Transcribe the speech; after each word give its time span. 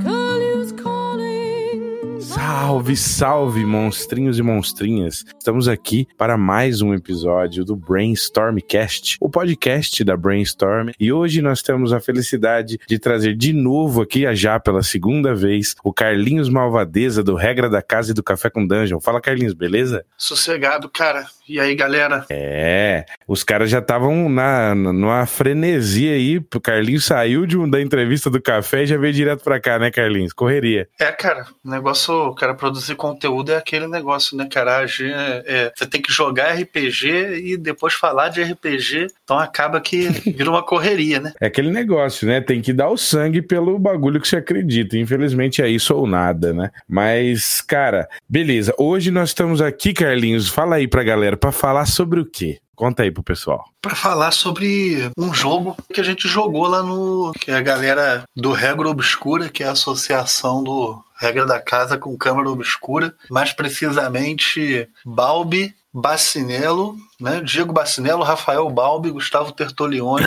curlew's 0.04 0.74
calling. 0.74 2.20
Salve, 2.20 2.98
salve, 2.98 3.31
monstrinhos 3.50 4.38
e 4.38 4.44
monstrinhas! 4.44 5.26
Estamos 5.40 5.68
aqui 5.68 6.08
para 6.16 6.38
mais 6.38 6.80
um 6.84 6.94
episódio 6.94 7.66
do 7.66 7.76
Brainstormcast, 7.76 9.18
o 9.20 9.28
podcast 9.28 10.04
da 10.04 10.16
Brainstorm. 10.16 10.92
E 11.00 11.12
hoje 11.12 11.42
nós 11.42 11.64
temos 11.64 11.92
a 11.92 12.00
felicidade 12.00 12.80
de 12.88 13.00
trazer 13.00 13.36
de 13.36 13.52
novo 13.52 14.04
aqui, 14.04 14.32
já 14.36 14.60
pela 14.60 14.84
segunda 14.84 15.34
vez, 15.34 15.76
o 15.84 15.92
Carlinhos 15.92 16.50
Malvadeza 16.50 17.24
do 17.24 17.34
Regra 17.34 17.68
da 17.68 17.82
Casa 17.82 18.12
e 18.12 18.14
do 18.14 18.22
Café 18.22 18.48
com 18.48 18.66
Dungeon. 18.66 19.00
Fala, 19.00 19.20
Carlinhos, 19.20 19.56
beleza? 19.56 20.06
Sossegado, 20.16 20.88
cara. 20.88 21.26
E 21.50 21.60
aí, 21.60 21.74
galera? 21.74 22.26
É, 22.30 23.06
os 23.28 23.44
caras 23.44 23.72
já 23.72 23.80
estavam 23.80 24.30
na, 24.30 24.76
numa 24.76 25.26
frenesia 25.26 26.14
aí. 26.14 26.38
O 26.38 26.62
Carlinhos 26.62 27.06
saiu 27.06 27.48
de 27.48 27.58
um, 27.58 27.68
da 27.68 27.82
entrevista 27.82 28.30
do 28.30 28.40
café 28.40 28.84
e 28.84 28.86
já 28.86 28.98
veio 28.98 29.14
direto 29.14 29.44
pra 29.44 29.60
cá, 29.60 29.80
né, 29.80 29.90
Carlinhos? 29.90 30.32
Correria. 30.32 30.88
É, 31.00 31.12
cara, 31.12 31.48
o 31.66 31.70
negócio, 31.70 32.14
o 32.14 32.36
cara 32.36 32.54
produzir 32.54 32.94
conteúdo 32.96 33.31
é 33.52 33.58
aquele 33.58 33.88
negócio, 33.88 34.36
né, 34.36 34.48
cara? 34.50 34.84
É, 34.84 35.44
é, 35.46 35.74
você 35.76 35.86
tem 35.86 36.02
que 36.02 36.12
jogar 36.12 36.54
RPG 36.54 37.44
e 37.44 37.58
depois 37.58 37.94
falar 37.94 38.30
de 38.30 38.42
RPG, 38.42 39.08
então 39.24 39.38
acaba 39.40 39.80
que 39.80 40.08
vira 40.32 40.50
uma 40.50 40.64
correria, 40.64 41.20
né? 41.20 41.34
É 41.40 41.48
aquele 41.48 41.72
negócio, 41.72 42.28
né? 42.28 42.42
Tem 42.42 42.62
que 42.62 42.74
dar 42.74 42.90
o 42.90 42.98
sangue 42.98 43.42
pelo 43.42 43.78
bagulho 43.78 44.20
que 44.20 44.28
você 44.28 44.38
acredita. 44.38 44.98
Infelizmente 44.98 45.62
é 45.62 45.68
isso 45.68 45.96
ou 45.96 46.08
nada, 46.08 46.54
né? 46.54 46.72
Mas, 46.88 47.62
cara, 47.62 48.08
beleza. 48.28 48.74
Hoje 48.78 49.12
nós 49.12 49.30
estamos 49.30 49.62
aqui, 49.62 49.94
Carlinhos. 49.94 50.50
Fala 50.50 50.76
aí 50.76 50.88
pra 50.88 51.04
galera, 51.04 51.38
pra 51.38 51.52
falar 51.52 51.86
sobre 51.86 52.20
o 52.20 52.26
quê? 52.26 52.60
Conta 52.82 53.04
aí 53.04 53.12
pro 53.12 53.22
pessoal. 53.22 53.64
Para 53.80 53.94
falar 53.94 54.32
sobre 54.32 55.12
um 55.16 55.32
jogo 55.32 55.78
que 55.94 56.02
a 56.02 56.04
gente 56.04 56.28
jogou 56.28 56.66
lá 56.66 56.82
no. 56.82 57.32
que 57.40 57.52
é 57.52 57.54
a 57.54 57.62
galera 57.62 58.24
do 58.36 58.52
Regra 58.52 58.90
Obscura, 58.90 59.50
que 59.50 59.64
é 59.64 59.68
a 59.68 59.74
associação 59.74 60.64
do 60.64 61.00
Regra 61.22 61.46
da 61.46 61.60
Casa 61.60 62.00
com 62.00 62.18
Câmara 62.18 62.50
Obscura. 62.50 63.14
Mais 63.30 63.54
precisamente, 63.54 64.90
Balbi, 65.06 65.76
Bacinello, 65.94 66.98
né? 67.20 67.42
Diego 67.42 67.72
Bacinello, 67.72 68.24
Rafael 68.24 68.68
Balbi, 68.72 69.12
Gustavo 69.12 69.52
Tertolioni 69.52 70.26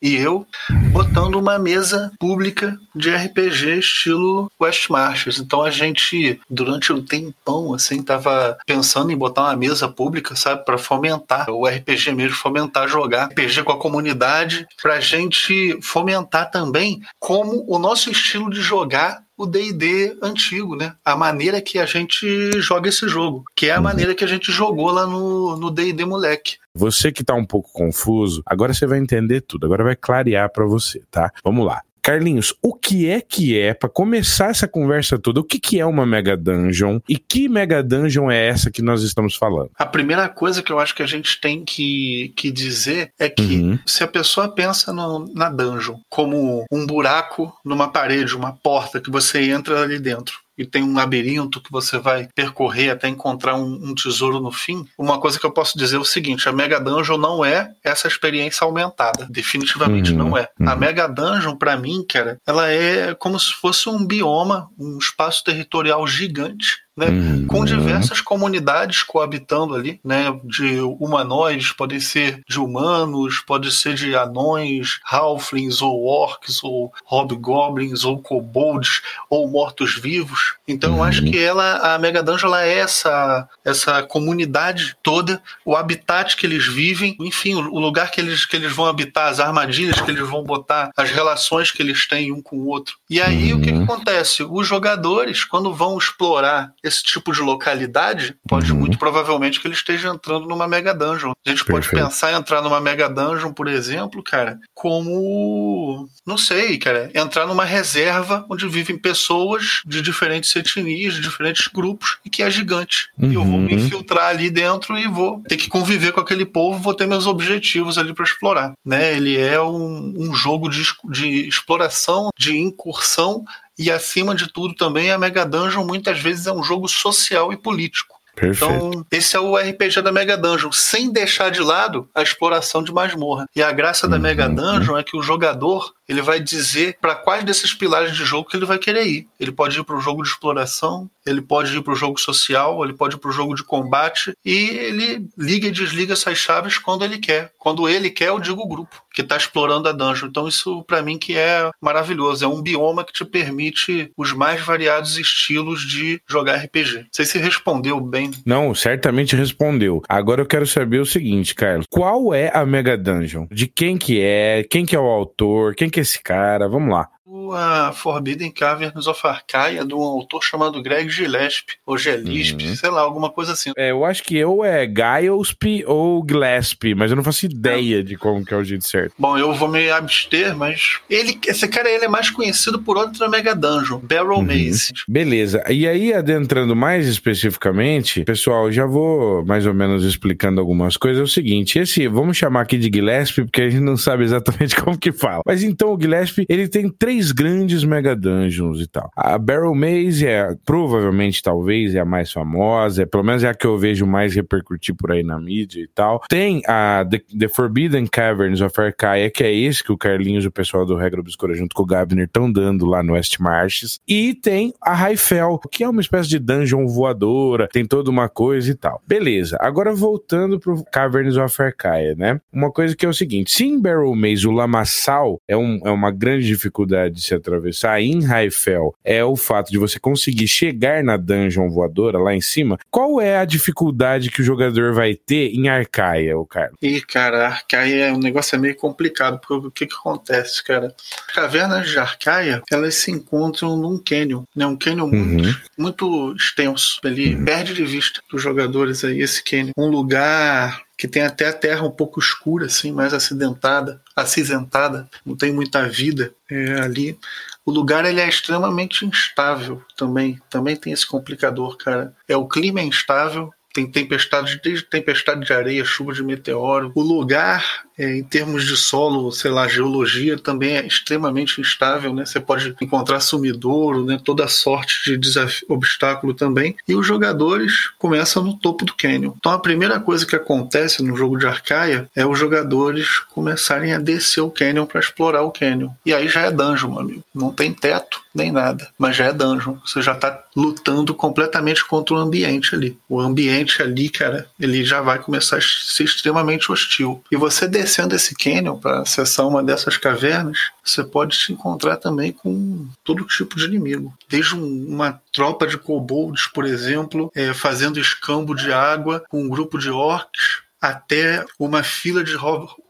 e 0.00 0.14
eu 0.14 0.46
botando 0.92 1.36
uma 1.36 1.58
mesa 1.58 2.12
pública 2.20 2.78
de 2.94 3.10
RPG 3.10 3.78
estilo 3.78 4.50
West 4.60 4.88
Marches. 4.88 5.38
Então 5.38 5.62
a 5.62 5.70
gente, 5.70 6.40
durante 6.48 6.92
um 6.92 7.02
tempão, 7.02 7.74
assim, 7.74 8.02
tava 8.02 8.56
pensando 8.66 9.10
em 9.10 9.16
botar 9.16 9.42
uma 9.42 9.56
mesa 9.56 9.88
pública, 9.88 10.36
sabe, 10.36 10.64
para 10.64 10.78
fomentar 10.78 11.50
o 11.50 11.66
RPG 11.66 12.12
mesmo, 12.12 12.36
fomentar 12.36 12.88
jogar 12.88 13.26
RPG 13.30 13.64
com 13.64 13.72
a 13.72 13.78
comunidade, 13.78 14.66
pra 14.80 15.00
gente 15.00 15.78
fomentar 15.82 16.50
também 16.50 17.00
como 17.18 17.64
o 17.66 17.78
nosso 17.78 18.10
estilo 18.10 18.50
de 18.50 18.60
jogar 18.60 19.25
o 19.36 19.46
D&D 19.46 20.16
antigo, 20.22 20.74
né? 20.74 20.94
A 21.04 21.16
maneira 21.16 21.60
que 21.60 21.78
a 21.78 21.86
gente 21.86 22.26
joga 22.60 22.88
esse 22.88 23.08
jogo, 23.08 23.44
que 23.54 23.66
é 23.66 23.72
a 23.72 23.80
maneira 23.80 24.14
que 24.14 24.24
a 24.24 24.28
gente 24.28 24.50
jogou 24.50 24.90
lá 24.90 25.06
no 25.06 25.56
no 25.56 25.70
D&D 25.70 26.04
moleque. 26.04 26.56
Você 26.74 27.12
que 27.12 27.24
tá 27.24 27.34
um 27.34 27.44
pouco 27.44 27.70
confuso, 27.72 28.42
agora 28.46 28.72
você 28.72 28.86
vai 28.86 28.98
entender 28.98 29.42
tudo, 29.42 29.66
agora 29.66 29.84
vai 29.84 29.96
clarear 29.96 30.50
para 30.50 30.64
você, 30.64 31.02
tá? 31.10 31.30
Vamos 31.44 31.66
lá. 31.66 31.82
Carlinhos, 32.06 32.54
o 32.62 32.72
que 32.72 33.08
é 33.10 33.20
que 33.20 33.58
é, 33.58 33.74
para 33.74 33.88
começar 33.88 34.50
essa 34.50 34.68
conversa 34.68 35.18
toda, 35.18 35.40
o 35.40 35.44
que, 35.44 35.58
que 35.58 35.80
é 35.80 35.84
uma 35.84 36.06
Mega 36.06 36.36
Dungeon 36.36 37.00
e 37.08 37.18
que 37.18 37.48
Mega 37.48 37.82
Dungeon 37.82 38.30
é 38.30 38.46
essa 38.46 38.70
que 38.70 38.80
nós 38.80 39.02
estamos 39.02 39.34
falando? 39.34 39.70
A 39.76 39.84
primeira 39.84 40.28
coisa 40.28 40.62
que 40.62 40.70
eu 40.70 40.78
acho 40.78 40.94
que 40.94 41.02
a 41.02 41.06
gente 41.06 41.40
tem 41.40 41.64
que, 41.64 42.32
que 42.36 42.52
dizer 42.52 43.10
é 43.18 43.28
que 43.28 43.42
Uhum. 43.42 43.78
se 43.84 44.04
a 44.04 44.06
pessoa 44.06 44.48
pensa 44.48 44.92
no- 44.92 45.28
na 45.34 45.48
dungeon 45.50 45.96
como 46.08 46.64
um 46.70 46.86
buraco 46.86 47.52
numa 47.64 47.88
parede, 47.88 48.36
uma 48.36 48.52
porta 48.52 49.00
que 49.00 49.10
você 49.10 49.50
entra 49.50 49.82
ali 49.82 49.98
dentro. 49.98 50.38
E 50.56 50.64
tem 50.64 50.82
um 50.82 50.94
labirinto 50.94 51.60
que 51.60 51.70
você 51.70 51.98
vai 51.98 52.28
percorrer 52.34 52.90
até 52.90 53.08
encontrar 53.08 53.56
um, 53.56 53.90
um 53.90 53.94
tesouro 53.94 54.40
no 54.40 54.50
fim. 54.50 54.86
Uma 54.96 55.18
coisa 55.20 55.38
que 55.38 55.44
eu 55.44 55.52
posso 55.52 55.78
dizer 55.78 55.96
é 55.96 56.00
o 56.00 56.04
seguinte: 56.04 56.48
a 56.48 56.52
Mega 56.52 56.80
Dungeon 56.80 57.18
não 57.18 57.44
é 57.44 57.72
essa 57.84 58.08
experiência 58.08 58.64
aumentada. 58.64 59.26
Definitivamente 59.30 60.12
Uhum, 60.12 60.18
não 60.18 60.36
é. 60.36 60.48
A 60.60 60.72
uhum. 60.72 60.78
Mega 60.78 61.06
Dungeon, 61.06 61.56
pra 61.56 61.76
mim, 61.76 62.04
cara, 62.08 62.40
ela 62.46 62.70
é 62.70 63.14
como 63.14 63.38
se 63.38 63.52
fosse 63.52 63.88
um 63.88 64.04
bioma, 64.04 64.70
um 64.78 64.98
espaço 64.98 65.44
territorial 65.44 66.06
gigante, 66.06 66.85
né? 66.96 67.08
Uhum. 67.08 67.46
com 67.46 67.64
diversas 67.64 68.20
comunidades 68.20 69.02
coabitando 69.02 69.74
ali, 69.74 70.00
né? 70.02 70.38
De 70.44 70.80
humanoides, 70.80 71.72
podem 71.72 72.00
ser 72.00 72.40
de 72.48 72.58
humanos, 72.58 73.40
pode 73.40 73.70
ser 73.70 73.94
de 73.94 74.14
anões, 74.16 74.98
halflings, 75.04 75.82
ou 75.82 76.04
orcs, 76.06 76.64
ou 76.64 76.92
hobgoblins, 77.04 78.04
ou 78.04 78.20
kobolds, 78.20 79.02
ou 79.28 79.48
mortos-vivos. 79.48 80.54
Então 80.66 80.96
eu 80.96 81.02
acho 81.02 81.22
que 81.22 81.38
ela, 81.38 81.94
a 81.94 81.98
Mega 81.98 82.22
Dungeon, 82.22 82.48
ela 82.48 82.64
é 82.64 82.78
essa, 82.78 83.48
essa 83.64 84.02
comunidade 84.02 84.96
toda, 85.02 85.42
o 85.64 85.76
habitat 85.76 86.36
que 86.36 86.46
eles 86.46 86.66
vivem, 86.66 87.16
enfim, 87.20 87.54
o 87.54 87.78
lugar 87.78 88.10
que 88.10 88.20
eles, 88.20 88.44
que 88.44 88.56
eles 88.56 88.72
vão 88.72 88.86
habitar, 88.86 89.28
as 89.28 89.40
armadilhas 89.40 90.00
que 90.00 90.10
eles 90.10 90.28
vão 90.28 90.42
botar, 90.42 90.90
as 90.96 91.10
relações 91.10 91.70
que 91.70 91.82
eles 91.82 92.06
têm 92.06 92.32
um 92.32 92.40
com 92.40 92.56
o 92.56 92.66
outro. 92.66 92.96
E 93.08 93.20
aí 93.20 93.52
o 93.52 93.60
que, 93.60 93.72
que 93.72 93.82
acontece? 93.82 94.42
Os 94.42 94.66
jogadores, 94.66 95.44
quando 95.44 95.74
vão 95.74 95.98
explorar 95.98 96.72
esse 96.86 97.02
tipo 97.02 97.32
de 97.32 97.40
localidade, 97.40 98.36
pode 98.48 98.72
Uhum. 98.72 98.78
muito 98.80 98.98
provavelmente 98.98 99.60
que 99.60 99.66
ele 99.66 99.74
esteja 99.74 100.08
entrando 100.08 100.46
numa 100.46 100.66
Mega 100.68 100.94
Dungeon. 100.94 101.32
A 101.44 101.50
gente 101.50 101.64
pode 101.64 101.88
Perfeito. 101.88 102.04
pensar 102.04 102.32
em 102.32 102.36
entrar 102.36 102.62
numa 102.62 102.80
Mega 102.80 103.08
Dungeon, 103.08 103.52
por 103.52 103.68
exemplo, 103.68 104.22
cara, 104.22 104.58
como. 104.74 106.08
Não 106.26 106.36
sei, 106.36 106.78
cara, 106.78 107.10
entrar 107.14 107.46
numa 107.46 107.64
reserva 107.64 108.44
onde 108.50 108.66
vivem 108.68 108.98
pessoas 108.98 109.80
de 109.86 110.02
diferentes 110.02 110.54
etnias, 110.56 111.14
de 111.14 111.20
diferentes 111.20 111.68
grupos, 111.68 112.18
e 112.24 112.30
que 112.30 112.42
é 112.42 112.50
gigante. 112.50 113.08
E 113.18 113.34
eu 113.34 113.44
vou 113.44 113.58
me 113.58 113.74
Uhum. 113.74 113.78
infiltrar 113.80 114.26
ali 114.28 114.50
dentro 114.50 114.96
e 114.98 115.06
vou 115.08 115.40
ter 115.48 115.56
que 115.56 115.68
conviver 115.68 116.12
com 116.12 116.20
aquele 116.20 116.44
povo, 116.44 116.78
vou 116.78 116.94
ter 116.94 117.06
meus 117.06 117.26
objetivos 117.26 117.98
ali 117.98 118.12
para 118.14 118.24
explorar. 118.24 118.72
Né? 118.84 119.16
Ele 119.16 119.36
é 119.36 119.60
um, 119.60 120.14
um 120.16 120.34
jogo 120.34 120.68
de, 120.68 120.82
de 121.10 121.48
exploração, 121.48 122.30
de 122.36 122.56
incursão, 122.56 123.44
e 123.78 123.90
acima 123.90 124.34
de 124.34 124.52
tudo 124.52 124.74
também 124.74 125.10
a 125.10 125.18
Mega 125.18 125.44
Dungeon 125.44 125.84
muitas 125.84 126.20
vezes 126.20 126.46
é 126.46 126.52
um 126.52 126.62
jogo 126.62 126.88
social 126.88 127.52
e 127.52 127.56
político. 127.56 128.16
Perfeito. 128.34 128.74
Então, 128.74 129.06
esse 129.10 129.34
é 129.34 129.40
o 129.40 129.56
RPG 129.56 130.02
da 130.02 130.12
Mega 130.12 130.36
Dungeon, 130.36 130.70
sem 130.70 131.10
deixar 131.10 131.50
de 131.50 131.60
lado 131.60 132.06
a 132.14 132.22
exploração 132.22 132.82
de 132.82 132.92
masmorra. 132.92 133.48
E 133.56 133.62
a 133.62 133.72
graça 133.72 134.06
da 134.06 134.16
Uhum. 134.16 134.22
Mega 134.22 134.46
Dungeon 134.46 134.98
é 134.98 135.02
que 135.02 135.16
o 135.16 135.22
jogador 135.22 135.94
ele 136.08 136.22
vai 136.22 136.40
dizer 136.40 136.98
para 137.00 137.14
quais 137.14 137.44
desses 137.44 137.74
pilares 137.74 138.16
de 138.16 138.24
jogo 138.24 138.48
que 138.48 138.56
ele 138.56 138.66
vai 138.66 138.78
querer 138.78 139.06
ir. 139.06 139.26
Ele 139.38 139.52
pode 139.52 139.78
ir 139.78 139.84
para 139.84 139.96
o 139.96 140.00
jogo 140.00 140.22
de 140.22 140.28
exploração, 140.28 141.10
ele 141.26 141.40
pode 141.40 141.76
ir 141.76 141.82
para 141.82 141.92
o 141.92 141.96
jogo 141.96 142.20
social, 142.20 142.82
ele 142.84 142.92
pode 142.92 143.16
ir 143.16 143.18
para 143.18 143.30
o 143.30 143.32
jogo 143.32 143.54
de 143.54 143.64
combate 143.64 144.32
e 144.44 144.54
ele 144.70 145.26
liga 145.36 145.68
e 145.68 145.72
desliga 145.72 146.12
essas 146.12 146.38
chaves 146.38 146.78
quando 146.78 147.04
ele 147.04 147.18
quer. 147.18 147.52
Quando 147.58 147.88
ele 147.88 148.10
quer, 148.10 148.28
eu 148.28 148.38
digo 148.38 148.62
o 148.62 148.68
grupo 148.68 149.02
que 149.12 149.22
está 149.22 149.36
explorando 149.36 149.88
a 149.88 149.92
dungeon. 149.92 150.28
Então 150.28 150.46
isso 150.46 150.84
para 150.84 151.02
mim 151.02 151.18
que 151.18 151.36
é 151.36 151.70
maravilhoso. 151.80 152.44
É 152.44 152.48
um 152.48 152.62
bioma 152.62 153.04
que 153.04 153.12
te 153.12 153.24
permite 153.24 154.12
os 154.16 154.32
mais 154.32 154.60
variados 154.60 155.18
estilos 155.18 155.80
de 155.80 156.20
jogar 156.28 156.56
RPG. 156.56 156.98
Não 156.98 157.06
sei 157.10 157.24
se 157.24 157.38
respondeu 157.38 157.98
bem. 158.00 158.30
Não, 158.44 158.74
certamente 158.74 159.34
respondeu. 159.34 160.02
Agora 160.08 160.42
eu 160.42 160.46
quero 160.46 160.66
saber 160.66 161.00
o 161.00 161.06
seguinte, 161.06 161.54
Carlos. 161.54 161.86
Qual 161.88 162.34
é 162.34 162.50
a 162.54 162.64
Mega 162.66 162.96
Dungeon? 162.96 163.46
De 163.50 163.66
quem 163.66 163.96
que 163.96 164.20
é? 164.20 164.64
Quem 164.64 164.84
que 164.84 164.94
é 164.94 165.00
o 165.00 165.06
autor? 165.06 165.74
Quem 165.74 165.88
que 165.88 165.95
é 166.00 166.02
esse 166.02 166.22
cara? 166.22 166.68
Vamos 166.68 166.92
lá. 166.92 167.08
A 167.52 167.92
Forbidden 167.92 168.50
Caverns 168.52 169.06
of 169.08 169.20
Arcaia, 169.26 169.84
de 169.84 169.92
um 169.94 170.00
autor 170.00 170.42
chamado 170.44 170.80
Greg 170.82 171.08
Gillespie, 171.10 171.74
ou 171.84 171.98
Gillespie, 171.98 172.68
Uhum. 172.68 172.76
sei 172.76 172.90
lá, 172.90 173.00
alguma 173.00 173.30
coisa 173.30 173.52
assim. 173.52 173.72
É, 173.76 173.90
eu 173.90 174.04
acho 174.04 174.22
que 174.22 174.44
ou 174.44 174.64
é 174.64 174.86
Gillespie 174.86 175.84
ou 175.86 176.24
Gillespie, 176.28 176.94
mas 176.94 177.10
eu 177.10 177.16
não 177.16 177.24
faço 177.24 177.46
ideia 177.46 178.02
de 178.04 178.16
como 178.16 178.44
que 178.44 178.54
é 178.54 178.56
o 178.56 178.62
jeito 178.64 178.86
certo. 178.86 179.12
Bom, 179.18 179.36
eu 179.36 179.52
vou 179.54 179.68
me 179.68 179.90
abster, 179.90 180.56
mas 180.56 181.00
ele, 181.10 181.36
esse 181.48 181.66
cara 181.66 181.90
ele 181.90 182.04
é 182.04 182.08
mais 182.08 182.30
conhecido 182.30 182.80
por 182.80 182.96
outra 182.96 183.28
Mega 183.28 183.54
Dungeon, 183.54 183.98
Barrel 183.98 184.36
Uhum. 184.36 184.42
Maze. 184.42 184.92
Beleza. 185.08 185.64
E 185.68 185.88
aí, 185.88 186.12
adentrando 186.14 186.76
mais 186.76 187.08
especificamente, 187.08 188.22
pessoal, 188.24 188.70
já 188.70 188.86
vou 188.86 189.44
mais 189.44 189.66
ou 189.66 189.74
menos 189.74 190.04
explicando 190.04 190.60
algumas 190.60 190.96
coisas. 190.96 191.20
É 191.20 191.24
o 191.24 191.28
seguinte, 191.28 191.78
esse, 191.78 192.06
vamos 192.06 192.36
chamar 192.36 192.60
aqui 192.62 192.76
de 192.78 192.90
Gillespie, 192.94 193.44
porque 193.44 193.62
a 193.62 193.70
gente 193.70 193.82
não 193.82 193.96
sabe 193.96 194.22
exatamente 194.24 194.76
como 194.80 194.96
que 194.98 195.10
fala. 195.10 195.42
Mas 195.46 195.62
então 195.62 195.92
o 195.92 196.00
Gillespie, 196.00 196.46
ele 196.48 196.68
tem 196.68 196.88
três 196.88 197.15
três 197.16 197.32
grandes 197.32 197.82
mega 197.82 198.14
dungeons 198.14 198.80
e 198.80 198.86
tal. 198.86 199.10
A 199.16 199.38
Barrel 199.38 199.74
Maze 199.74 200.26
é 200.26 200.54
provavelmente, 200.66 201.42
talvez, 201.42 201.94
é 201.94 202.00
a 202.00 202.04
mais 202.04 202.30
famosa, 202.30 203.02
é, 203.02 203.06
pelo 203.06 203.24
menos 203.24 203.42
é 203.42 203.48
a 203.48 203.54
que 203.54 203.66
eu 203.66 203.78
vejo 203.78 204.06
mais 204.06 204.34
repercutir 204.34 204.94
por 204.94 205.12
aí 205.12 205.22
na 205.22 205.40
mídia 205.40 205.80
e 205.80 205.88
tal. 205.88 206.20
Tem 206.28 206.60
a 206.66 207.06
The, 207.08 207.22
The 207.38 207.48
Forbidden 207.48 208.06
Caverns 208.06 208.60
of 208.60 208.78
Arcaia, 208.78 209.30
que 209.30 209.42
é 209.42 209.54
esse 209.54 209.82
que 209.82 209.92
o 209.92 209.96
Carlinhos 209.96 210.44
e 210.44 210.48
o 210.48 210.52
pessoal 210.52 210.84
do 210.84 210.94
Regra 210.94 211.20
Obscura 211.20 211.54
junto 211.54 211.74
com 211.74 211.84
o 211.84 211.86
Gabner 211.86 212.26
estão 212.26 212.52
dando 212.52 212.84
lá 212.84 213.02
no 213.02 213.14
West 213.14 213.38
Marches. 213.40 213.98
E 214.06 214.34
tem 214.34 214.74
a 214.82 214.92
Raifel, 214.92 215.58
que 215.70 215.82
é 215.82 215.88
uma 215.88 216.02
espécie 216.02 216.28
de 216.28 216.38
dungeon 216.38 216.86
voadora, 216.86 217.68
tem 217.72 217.86
toda 217.86 218.10
uma 218.10 218.28
coisa 218.28 218.70
e 218.70 218.74
tal. 218.74 219.00
Beleza, 219.06 219.56
agora 219.60 219.94
voltando 219.94 220.60
pro 220.60 220.84
Caverns 220.92 221.38
of 221.38 221.62
Arcaia, 221.62 222.14
né? 222.14 222.38
Uma 222.52 222.70
coisa 222.70 222.94
que 222.94 223.06
é 223.06 223.08
o 223.08 223.14
seguinte, 223.14 223.52
se 223.52 223.64
em 223.64 223.80
Barrel 223.80 224.14
Maze 224.14 224.46
o 224.46 224.50
lamaçal 224.50 225.40
é, 225.48 225.56
um, 225.56 225.80
é 225.82 225.90
uma 225.90 226.10
grande 226.10 226.46
dificuldade 226.46 227.05
de 227.10 227.20
se 227.20 227.34
atravessar, 227.34 228.00
em 228.00 228.24
Raifel 228.24 228.94
é 229.04 229.24
o 229.24 229.36
fato 229.36 229.70
de 229.70 229.78
você 229.78 229.98
conseguir 229.98 230.48
chegar 230.48 231.02
na 231.02 231.16
dungeon 231.16 231.68
voadora 231.68 232.18
lá 232.18 232.34
em 232.34 232.40
cima, 232.40 232.78
qual 232.90 233.20
é 233.20 233.38
a 233.38 233.44
dificuldade 233.44 234.30
que 234.30 234.40
o 234.40 234.44
jogador 234.44 234.92
vai 234.94 235.14
ter 235.14 235.50
em 235.54 235.68
Arcaia, 235.68 236.36
o 236.38 236.46
Carlos? 236.46 236.76
E, 236.82 237.00
cara, 237.00 237.46
Arcaia 237.46 238.06
é 238.06 238.12
um 238.12 238.18
negócio 238.18 238.58
meio 238.58 238.76
complicado, 238.76 239.38
porque 239.40 239.66
o 239.66 239.70
que 239.70 239.86
que 239.86 239.94
acontece, 239.94 240.62
cara? 240.64 240.94
As 241.28 241.34
cavernas 241.34 241.88
de 241.88 241.98
Arcaia, 241.98 242.62
elas 242.70 242.94
se 242.94 243.10
encontram 243.10 243.76
num 243.76 243.98
canyon, 243.98 244.44
né? 244.54 244.66
Um 244.66 244.76
canyon 244.76 245.06
Uhum. 245.06 245.12
muito, 245.36 245.58
muito 245.78 246.34
extenso. 246.36 247.00
Ele 247.04 247.34
Uhum. 247.36 247.44
perde 247.44 247.74
de 247.74 247.84
vista 247.84 248.20
dos 248.30 248.42
jogadores 248.42 249.04
aí 249.04 249.20
esse 249.20 249.42
canyon. 249.42 249.70
Um 249.76 249.88
lugar 249.88 250.82
que 250.96 251.06
tem 251.06 251.22
até 251.22 251.48
a 251.48 251.52
terra 251.52 251.84
um 251.86 251.90
pouco 251.90 252.18
escura, 252.18 252.66
assim, 252.66 252.90
mais 252.90 253.12
acidentada, 253.12 254.00
acinzentada, 254.14 255.08
não 255.24 255.36
tem 255.36 255.52
muita 255.52 255.86
vida 255.88 256.32
é, 256.50 256.80
ali. 256.80 257.18
O 257.64 257.70
lugar 257.70 258.04
ele 258.04 258.20
é 258.20 258.28
extremamente 258.28 259.04
instável 259.04 259.82
também. 259.96 260.40
Também 260.48 260.76
tem 260.76 260.92
esse 260.92 261.06
complicador, 261.06 261.76
cara. 261.76 262.14
É 262.28 262.36
o 262.36 262.46
clima 262.48 262.80
é 262.80 262.84
instável. 262.84 263.52
Tem 263.76 263.86
tempestade, 263.86 264.58
desde 264.64 264.86
tempestade 264.86 265.44
de 265.44 265.52
areia, 265.52 265.84
chuva 265.84 266.14
de 266.14 266.22
meteoro. 266.22 266.90
O 266.94 267.02
lugar, 267.02 267.84
é, 267.98 268.16
em 268.16 268.24
termos 268.24 268.64
de 268.64 268.74
solo, 268.74 269.30
sei 269.30 269.50
lá, 269.50 269.68
geologia, 269.68 270.38
também 270.38 270.78
é 270.78 270.86
extremamente 270.86 271.60
instável, 271.60 272.14
né? 272.14 272.24
Você 272.24 272.40
pode 272.40 272.74
encontrar 272.80 273.20
sumidouro, 273.20 274.02
né? 274.02 274.18
Toda 274.24 274.48
sorte 274.48 275.18
de 275.18 275.30
obstáculo 275.68 276.32
também. 276.32 276.74
E 276.88 276.94
os 276.94 277.06
jogadores 277.06 277.90
começam 277.98 278.42
no 278.42 278.58
topo 278.58 278.86
do 278.86 278.94
canyon. 278.94 279.34
Então 279.36 279.52
a 279.52 279.58
primeira 279.58 280.00
coisa 280.00 280.24
que 280.24 280.34
acontece 280.34 281.02
no 281.02 281.14
jogo 281.14 281.36
de 281.36 281.46
Arcaia 281.46 282.08
é 282.16 282.24
os 282.24 282.38
jogadores 282.38 283.18
começarem 283.34 283.92
a 283.92 283.98
descer 283.98 284.40
o 284.40 284.50
canyon 284.50 284.86
para 284.86 285.00
explorar 285.00 285.42
o 285.42 285.50
canyon. 285.50 285.90
E 286.06 286.14
aí 286.14 286.28
já 286.28 286.46
é 286.46 286.50
dungeon, 286.50 286.92
meu 286.92 287.00
amigo. 287.00 287.24
Não 287.34 287.52
tem 287.52 287.74
teto 287.74 288.24
nem 288.36 288.52
nada, 288.52 288.88
mas 288.98 289.16
já 289.16 289.26
é 289.26 289.32
dungeon. 289.32 289.76
Você 289.84 290.00
já 290.02 290.14
tá 290.14 290.42
lutando 290.54 291.14
completamente 291.14 291.84
contra 291.84 292.14
o 292.14 292.18
ambiente 292.18 292.74
ali. 292.74 292.98
O 293.08 293.20
ambiente 293.20 293.82
ali, 293.82 294.08
cara, 294.08 294.46
ele 294.60 294.84
já 294.84 295.00
vai 295.00 295.18
começar 295.18 295.56
a 295.56 295.60
ser 295.60 296.04
extremamente 296.04 296.70
hostil. 296.70 297.22
E 297.32 297.36
você 297.36 297.66
descendo 297.66 298.14
esse 298.14 298.34
canyon 298.34 298.78
para 298.78 299.00
acessar 299.00 299.46
uma 299.48 299.62
dessas 299.62 299.96
cavernas, 299.96 300.58
você 300.84 301.02
pode 301.02 301.36
se 301.36 301.52
encontrar 301.52 301.96
também 301.96 302.32
com 302.32 302.86
todo 303.02 303.24
tipo 303.26 303.56
de 303.56 303.64
inimigo. 303.64 304.14
Desde 304.28 304.54
um- 304.54 304.86
uma 304.88 305.20
tropa 305.32 305.66
de 305.66 305.76
kobolds, 305.78 306.46
por 306.46 306.64
exemplo, 306.64 307.30
é, 307.34 307.52
fazendo 307.54 307.98
escambo 307.98 308.54
de 308.54 308.72
água 308.72 309.24
com 309.28 309.42
um 309.42 309.48
grupo 309.48 309.78
de 309.78 309.90
orcs, 309.90 310.62
até 310.80 311.44
uma 311.58 311.82
fila 311.82 312.22
de 312.22 312.36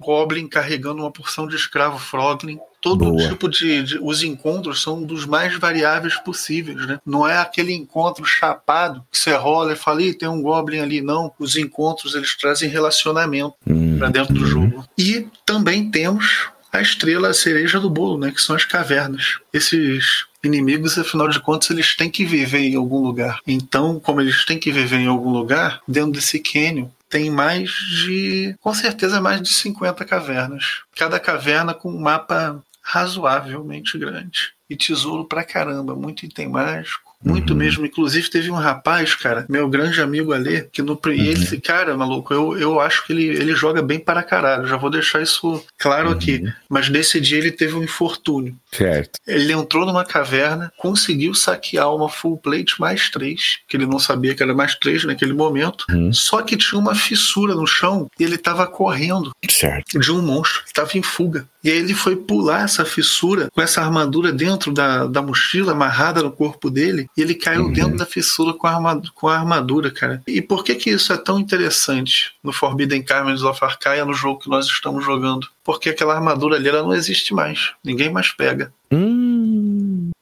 goblin 0.00 0.48
carregando 0.48 1.00
uma 1.02 1.10
porção 1.10 1.46
de 1.46 1.56
escravo 1.56 1.98
froglin. 1.98 2.58
Todo 2.86 3.04
Boa. 3.12 3.28
tipo 3.28 3.48
de, 3.48 3.82
de- 3.82 3.98
Os 4.00 4.22
encontros 4.22 4.80
são 4.82 5.02
dos 5.02 5.26
mais 5.26 5.58
variáveis 5.58 6.14
possíveis, 6.20 6.86
né? 6.86 6.98
Não 7.04 7.26
é 7.26 7.36
aquele 7.38 7.72
encontro 7.72 8.24
chapado 8.24 9.04
que 9.10 9.18
você 9.18 9.32
rola 9.34 9.72
e 9.72 9.76
fala, 9.76 10.02
Ih, 10.02 10.14
tem 10.14 10.28
um 10.28 10.40
goblin 10.40 10.80
ali. 10.80 11.00
Não. 11.00 11.32
Os 11.38 11.56
encontros 11.56 12.14
eles 12.14 12.36
trazem 12.36 12.68
relacionamento 12.68 13.54
Hum. 13.66 13.98
para 13.98 14.08
dentro 14.10 14.34
do 14.34 14.46
jogo. 14.46 14.84
E 14.96 15.26
também 15.44 15.90
temos 15.90 16.48
a 16.72 16.80
estrela, 16.80 17.28
a 17.28 17.34
cereja 17.34 17.80
do 17.80 17.88
bolo, 17.90 18.18
né? 18.18 18.30
Que 18.30 18.40
são 18.42 18.54
as 18.54 18.64
cavernas. 18.64 19.38
Esses 19.52 20.26
inimigos, 20.44 20.96
afinal 20.98 21.28
de 21.28 21.40
contas, 21.40 21.70
eles 21.70 21.96
têm 21.96 22.08
que 22.10 22.24
viver 22.24 22.60
em 22.60 22.76
algum 22.76 23.00
lugar. 23.00 23.40
Então, 23.46 23.98
como 23.98 24.20
eles 24.20 24.44
têm 24.44 24.58
que 24.58 24.70
viver 24.70 24.98
em 24.98 25.06
algum 25.08 25.30
lugar, 25.30 25.80
dentro 25.88 26.12
desse 26.12 26.38
cânion 26.38 26.86
tem 27.08 27.30
mais 27.30 27.70
de, 28.04 28.56
com 28.60 28.74
certeza, 28.74 29.20
mais 29.20 29.40
de 29.40 29.48
50 29.48 30.04
cavernas. 30.04 30.64
Cada 30.96 31.20
caverna 31.20 31.72
com 31.72 31.88
um 31.88 32.00
mapa 32.00 32.60
razoavelmente 32.86 33.98
grande. 33.98 34.55
E 34.68 34.76
tesouro 34.76 35.24
pra 35.24 35.44
caramba, 35.44 35.94
muito 35.94 36.24
item 36.24 36.48
mágico. 36.48 37.06
Muito 37.24 37.54
Uhum. 37.54 37.58
mesmo. 37.58 37.86
Inclusive, 37.86 38.28
teve 38.28 38.50
um 38.50 38.54
rapaz, 38.54 39.14
cara, 39.14 39.46
meu 39.48 39.68
grande 39.70 40.00
amigo 40.02 40.34
Ale, 40.34 40.68
que 40.70 40.82
no. 40.82 41.00
E 41.06 41.28
esse 41.30 41.58
cara, 41.58 41.96
maluco, 41.96 42.32
eu, 42.32 42.58
eu 42.58 42.78
acho 42.78 43.06
que 43.06 43.12
ele, 43.12 43.24
ele 43.24 43.54
joga 43.54 43.80
bem 43.80 43.98
para 43.98 44.22
caralho. 44.22 44.66
Já 44.66 44.76
vou 44.76 44.90
deixar 44.90 45.22
isso 45.22 45.64
claro 45.78 46.10
aqui. 46.10 46.42
Mas 46.68 46.90
nesse 46.90 47.18
dia 47.18 47.38
ele 47.38 47.50
teve 47.50 47.74
um 47.74 47.82
infortúnio. 47.82 48.54
Certo. 48.70 49.18
Ele 49.26 49.50
entrou 49.54 49.86
numa 49.86 50.04
caverna, 50.04 50.70
conseguiu 50.76 51.34
saquear 51.34 51.92
uma 51.94 52.08
full 52.10 52.36
plate 52.36 52.78
mais 52.78 53.08
três, 53.08 53.60
que 53.66 53.78
ele 53.78 53.86
não 53.86 53.98
sabia 53.98 54.34
que 54.34 54.42
era 54.42 54.54
mais 54.54 54.74
três 54.74 55.02
naquele 55.04 55.32
momento. 55.32 55.86
Uhum. 55.90 56.12
Só 56.12 56.42
que 56.42 56.54
tinha 56.56 56.78
uma 56.78 56.94
fissura 56.94 57.54
no 57.54 57.66
chão 57.66 58.10
e 58.20 58.24
ele 58.24 58.34
estava 58.34 58.66
correndo 58.66 59.32
Certo. 59.48 59.98
de 59.98 60.12
um 60.12 60.20
monstro, 60.20 60.62
estava 60.66 60.96
em 60.98 61.02
fuga. 61.02 61.48
E 61.64 61.70
aí 61.70 61.78
ele 61.78 61.94
foi 61.94 62.14
pular 62.14 62.64
essa 62.64 62.84
fissura 62.84 63.48
com 63.52 63.60
essa 63.62 63.80
armadura 63.82 64.30
dentro 64.30 64.55
da, 64.72 65.06
da 65.06 65.22
mochila, 65.22 65.72
amarrada 65.72 66.22
no 66.22 66.30
corpo 66.30 66.70
dele, 66.70 67.06
e 67.16 67.22
ele 67.22 67.34
caiu 67.34 67.64
Uhum. 67.66 67.72
dentro 67.72 67.96
da 67.96 68.06
fissura 68.06 68.52
com 68.54 68.66
a, 68.66 68.72
arma- 68.74 69.02
com 69.14 69.28
a 69.28 69.36
armadura, 69.38 69.90
cara. 69.90 70.22
E 70.26 70.40
por 70.42 70.62
que 70.64 70.74
que 70.74 70.90
isso 70.90 71.12
é 71.12 71.16
tão 71.16 71.38
interessante 71.38 72.32
no 72.42 72.52
Forbidden 72.52 73.02
Carmens 73.02 73.42
of 73.42 73.62
Arcaia, 73.64 74.04
no 74.04 74.14
jogo 74.14 74.40
que 74.40 74.48
nós 74.50 74.66
estamos 74.66 75.04
jogando? 75.04 75.46
Porque 75.64 75.90
aquela 75.90 76.14
armadura 76.14 76.56
ali, 76.56 76.68
ela 76.68 76.82
não 76.82 76.94
existe 76.94 77.34
mais. 77.34 77.72
Ninguém 77.84 78.10
mais 78.10 78.30
pega. 78.32 78.72
Hum. 78.90 79.25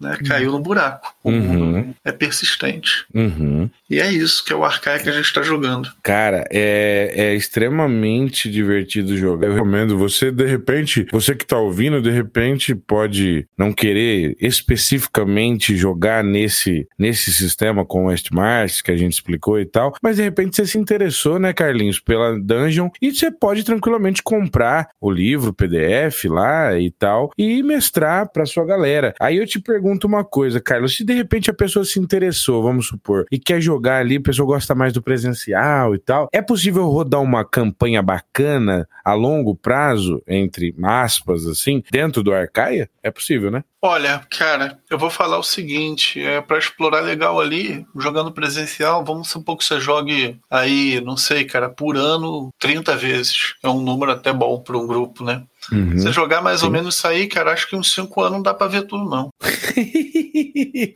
Né? 0.01 0.19
Caiu 0.27 0.53
no 0.53 0.59
buraco. 0.61 1.15
O 1.23 1.31
Uhum. 1.31 1.41
mundo 1.41 1.95
é 2.05 2.13
persistente. 2.13 3.05
Uhum. 3.15 3.71
E 3.89 4.01
é 4.01 4.11
isso 4.11 4.45
que 4.45 4.53
é 4.53 4.57
o 4.57 4.65
Arcaia 4.65 4.99
que 4.99 5.09
a 5.09 5.13
gente 5.13 5.25
está 5.25 5.41
jogando. 5.43 5.89
Cara, 6.03 6.45
é, 6.51 7.13
é 7.15 7.35
extremamente 7.35 8.51
divertido 8.51 9.17
jogar. 9.17 9.47
Eu 9.47 9.55
recomendo 9.55 9.97
você, 9.97 10.31
de 10.31 10.45
repente, 10.45 11.07
você 11.13 11.35
que 11.35 11.47
tá 11.47 11.57
ouvindo, 11.59 12.03
de 12.03 12.11
repente 12.11 12.75
pode 12.75 13.47
não 13.57 13.73
querer 13.73 14.37
especificamente 14.41 15.77
jogar 15.77 16.23
nesse, 16.25 16.87
nesse 16.99 17.33
sistema 17.33 17.85
com 17.85 18.05
o 18.05 18.07
Westmars, 18.09 18.83
que 18.83 18.91
a 18.91 18.97
gente 18.97 19.15
explicou 19.15 19.59
e 19.61 19.65
tal, 19.65 19.95
mas 20.03 20.17
de 20.17 20.23
repente 20.23 20.57
você 20.57 20.67
se 20.67 20.77
interessou, 20.79 21.39
né, 21.39 21.53
Carlinhos, 21.53 22.01
pela 22.01 22.39
Dungeon, 22.39 22.91
e 23.01 23.13
você 23.13 23.31
pode 23.31 23.65
tranquilamente 23.65 24.23
comprar 24.23 24.89
o 25.01 25.11
livro, 25.11 25.51
o 25.51 25.55
PDF 25.55 26.25
lá 26.27 26.79
e 26.79 26.91
tal, 26.91 27.31
e 27.39 27.63
mestrar 27.63 28.29
pra 28.31 28.45
sua 28.45 28.67
galera. 28.67 29.15
Aí 29.21 29.37
eu 29.37 29.47
te 29.47 29.61
pergunto 29.61 29.84
uma 30.07 30.25
coisa, 30.25 30.61
Carlos, 30.61 30.97
se 30.97 31.05
de 31.05 31.13
repente 31.13 31.51
a 31.51 31.55
pessoa 31.55 31.85
se 31.85 31.99
interessou, 31.99 32.63
vamos 32.63 32.87
supor, 32.87 33.27
e 33.31 33.39
quer 33.39 33.61
jogar 33.61 33.99
ali, 33.99 34.17
a 34.17 34.21
pessoa 34.21 34.47
gosta 34.47 34.75
mais 34.75 34.93
do 34.93 35.03
presencial 35.03 35.95
e 35.95 35.99
tal, 35.99 36.29
é 36.33 36.41
possível 36.41 36.87
rodar 36.87 37.21
uma 37.21 37.45
campanha 37.45 38.03
bacana 38.03 38.89
a 39.05 39.13
longo 39.13 39.55
prazo, 39.55 40.23
entre 40.27 40.75
aspas, 40.83 41.47
assim, 41.47 41.83
dentro 41.91 42.23
do 42.23 42.33
Arcaia? 42.33 42.89
É 43.03 43.11
possível, 43.11 43.51
né? 43.51 43.63
Olha, 43.87 44.27
cara, 44.31 44.79
eu 44.89 44.97
vou 44.97 45.11
falar 45.11 45.37
o 45.39 45.43
seguinte: 45.43 46.19
é 46.19 46.41
para 46.41 46.57
explorar 46.57 47.01
legal 47.01 47.39
ali, 47.39 47.87
jogando 47.95 48.33
presencial, 48.33 49.05
vamos 49.05 49.29
supor 49.29 49.59
que 49.59 49.65
você 49.65 49.79
jogue 49.79 50.41
aí, 50.51 51.03
não 51.03 51.19
sei, 51.19 51.45
cara, 51.45 51.69
por 51.69 51.95
ano 51.95 52.49
30 52.59 52.97
vezes. 52.97 53.53
É 53.63 53.69
um 53.69 53.83
número 53.83 54.11
até 54.13 54.33
bom 54.33 54.59
para 54.63 54.79
um 54.79 54.87
grupo, 54.87 55.23
né? 55.23 55.43
Uhum. 55.71 55.99
Você 55.99 56.11
jogar 56.13 56.41
mais 56.41 56.63
ou 56.63 56.69
Sim. 56.69 56.73
menos 56.73 56.95
isso 56.97 57.07
aí, 57.07 57.27
cara, 57.27 57.53
acho 57.53 57.69
que 57.69 57.77
uns 57.77 57.93
5 57.93 58.19
anos 58.23 58.33
não 58.37 58.43
dá 58.43 58.55
pra 58.55 58.69
ver 58.69 58.87
tudo, 58.87 59.05
não. 59.05 59.29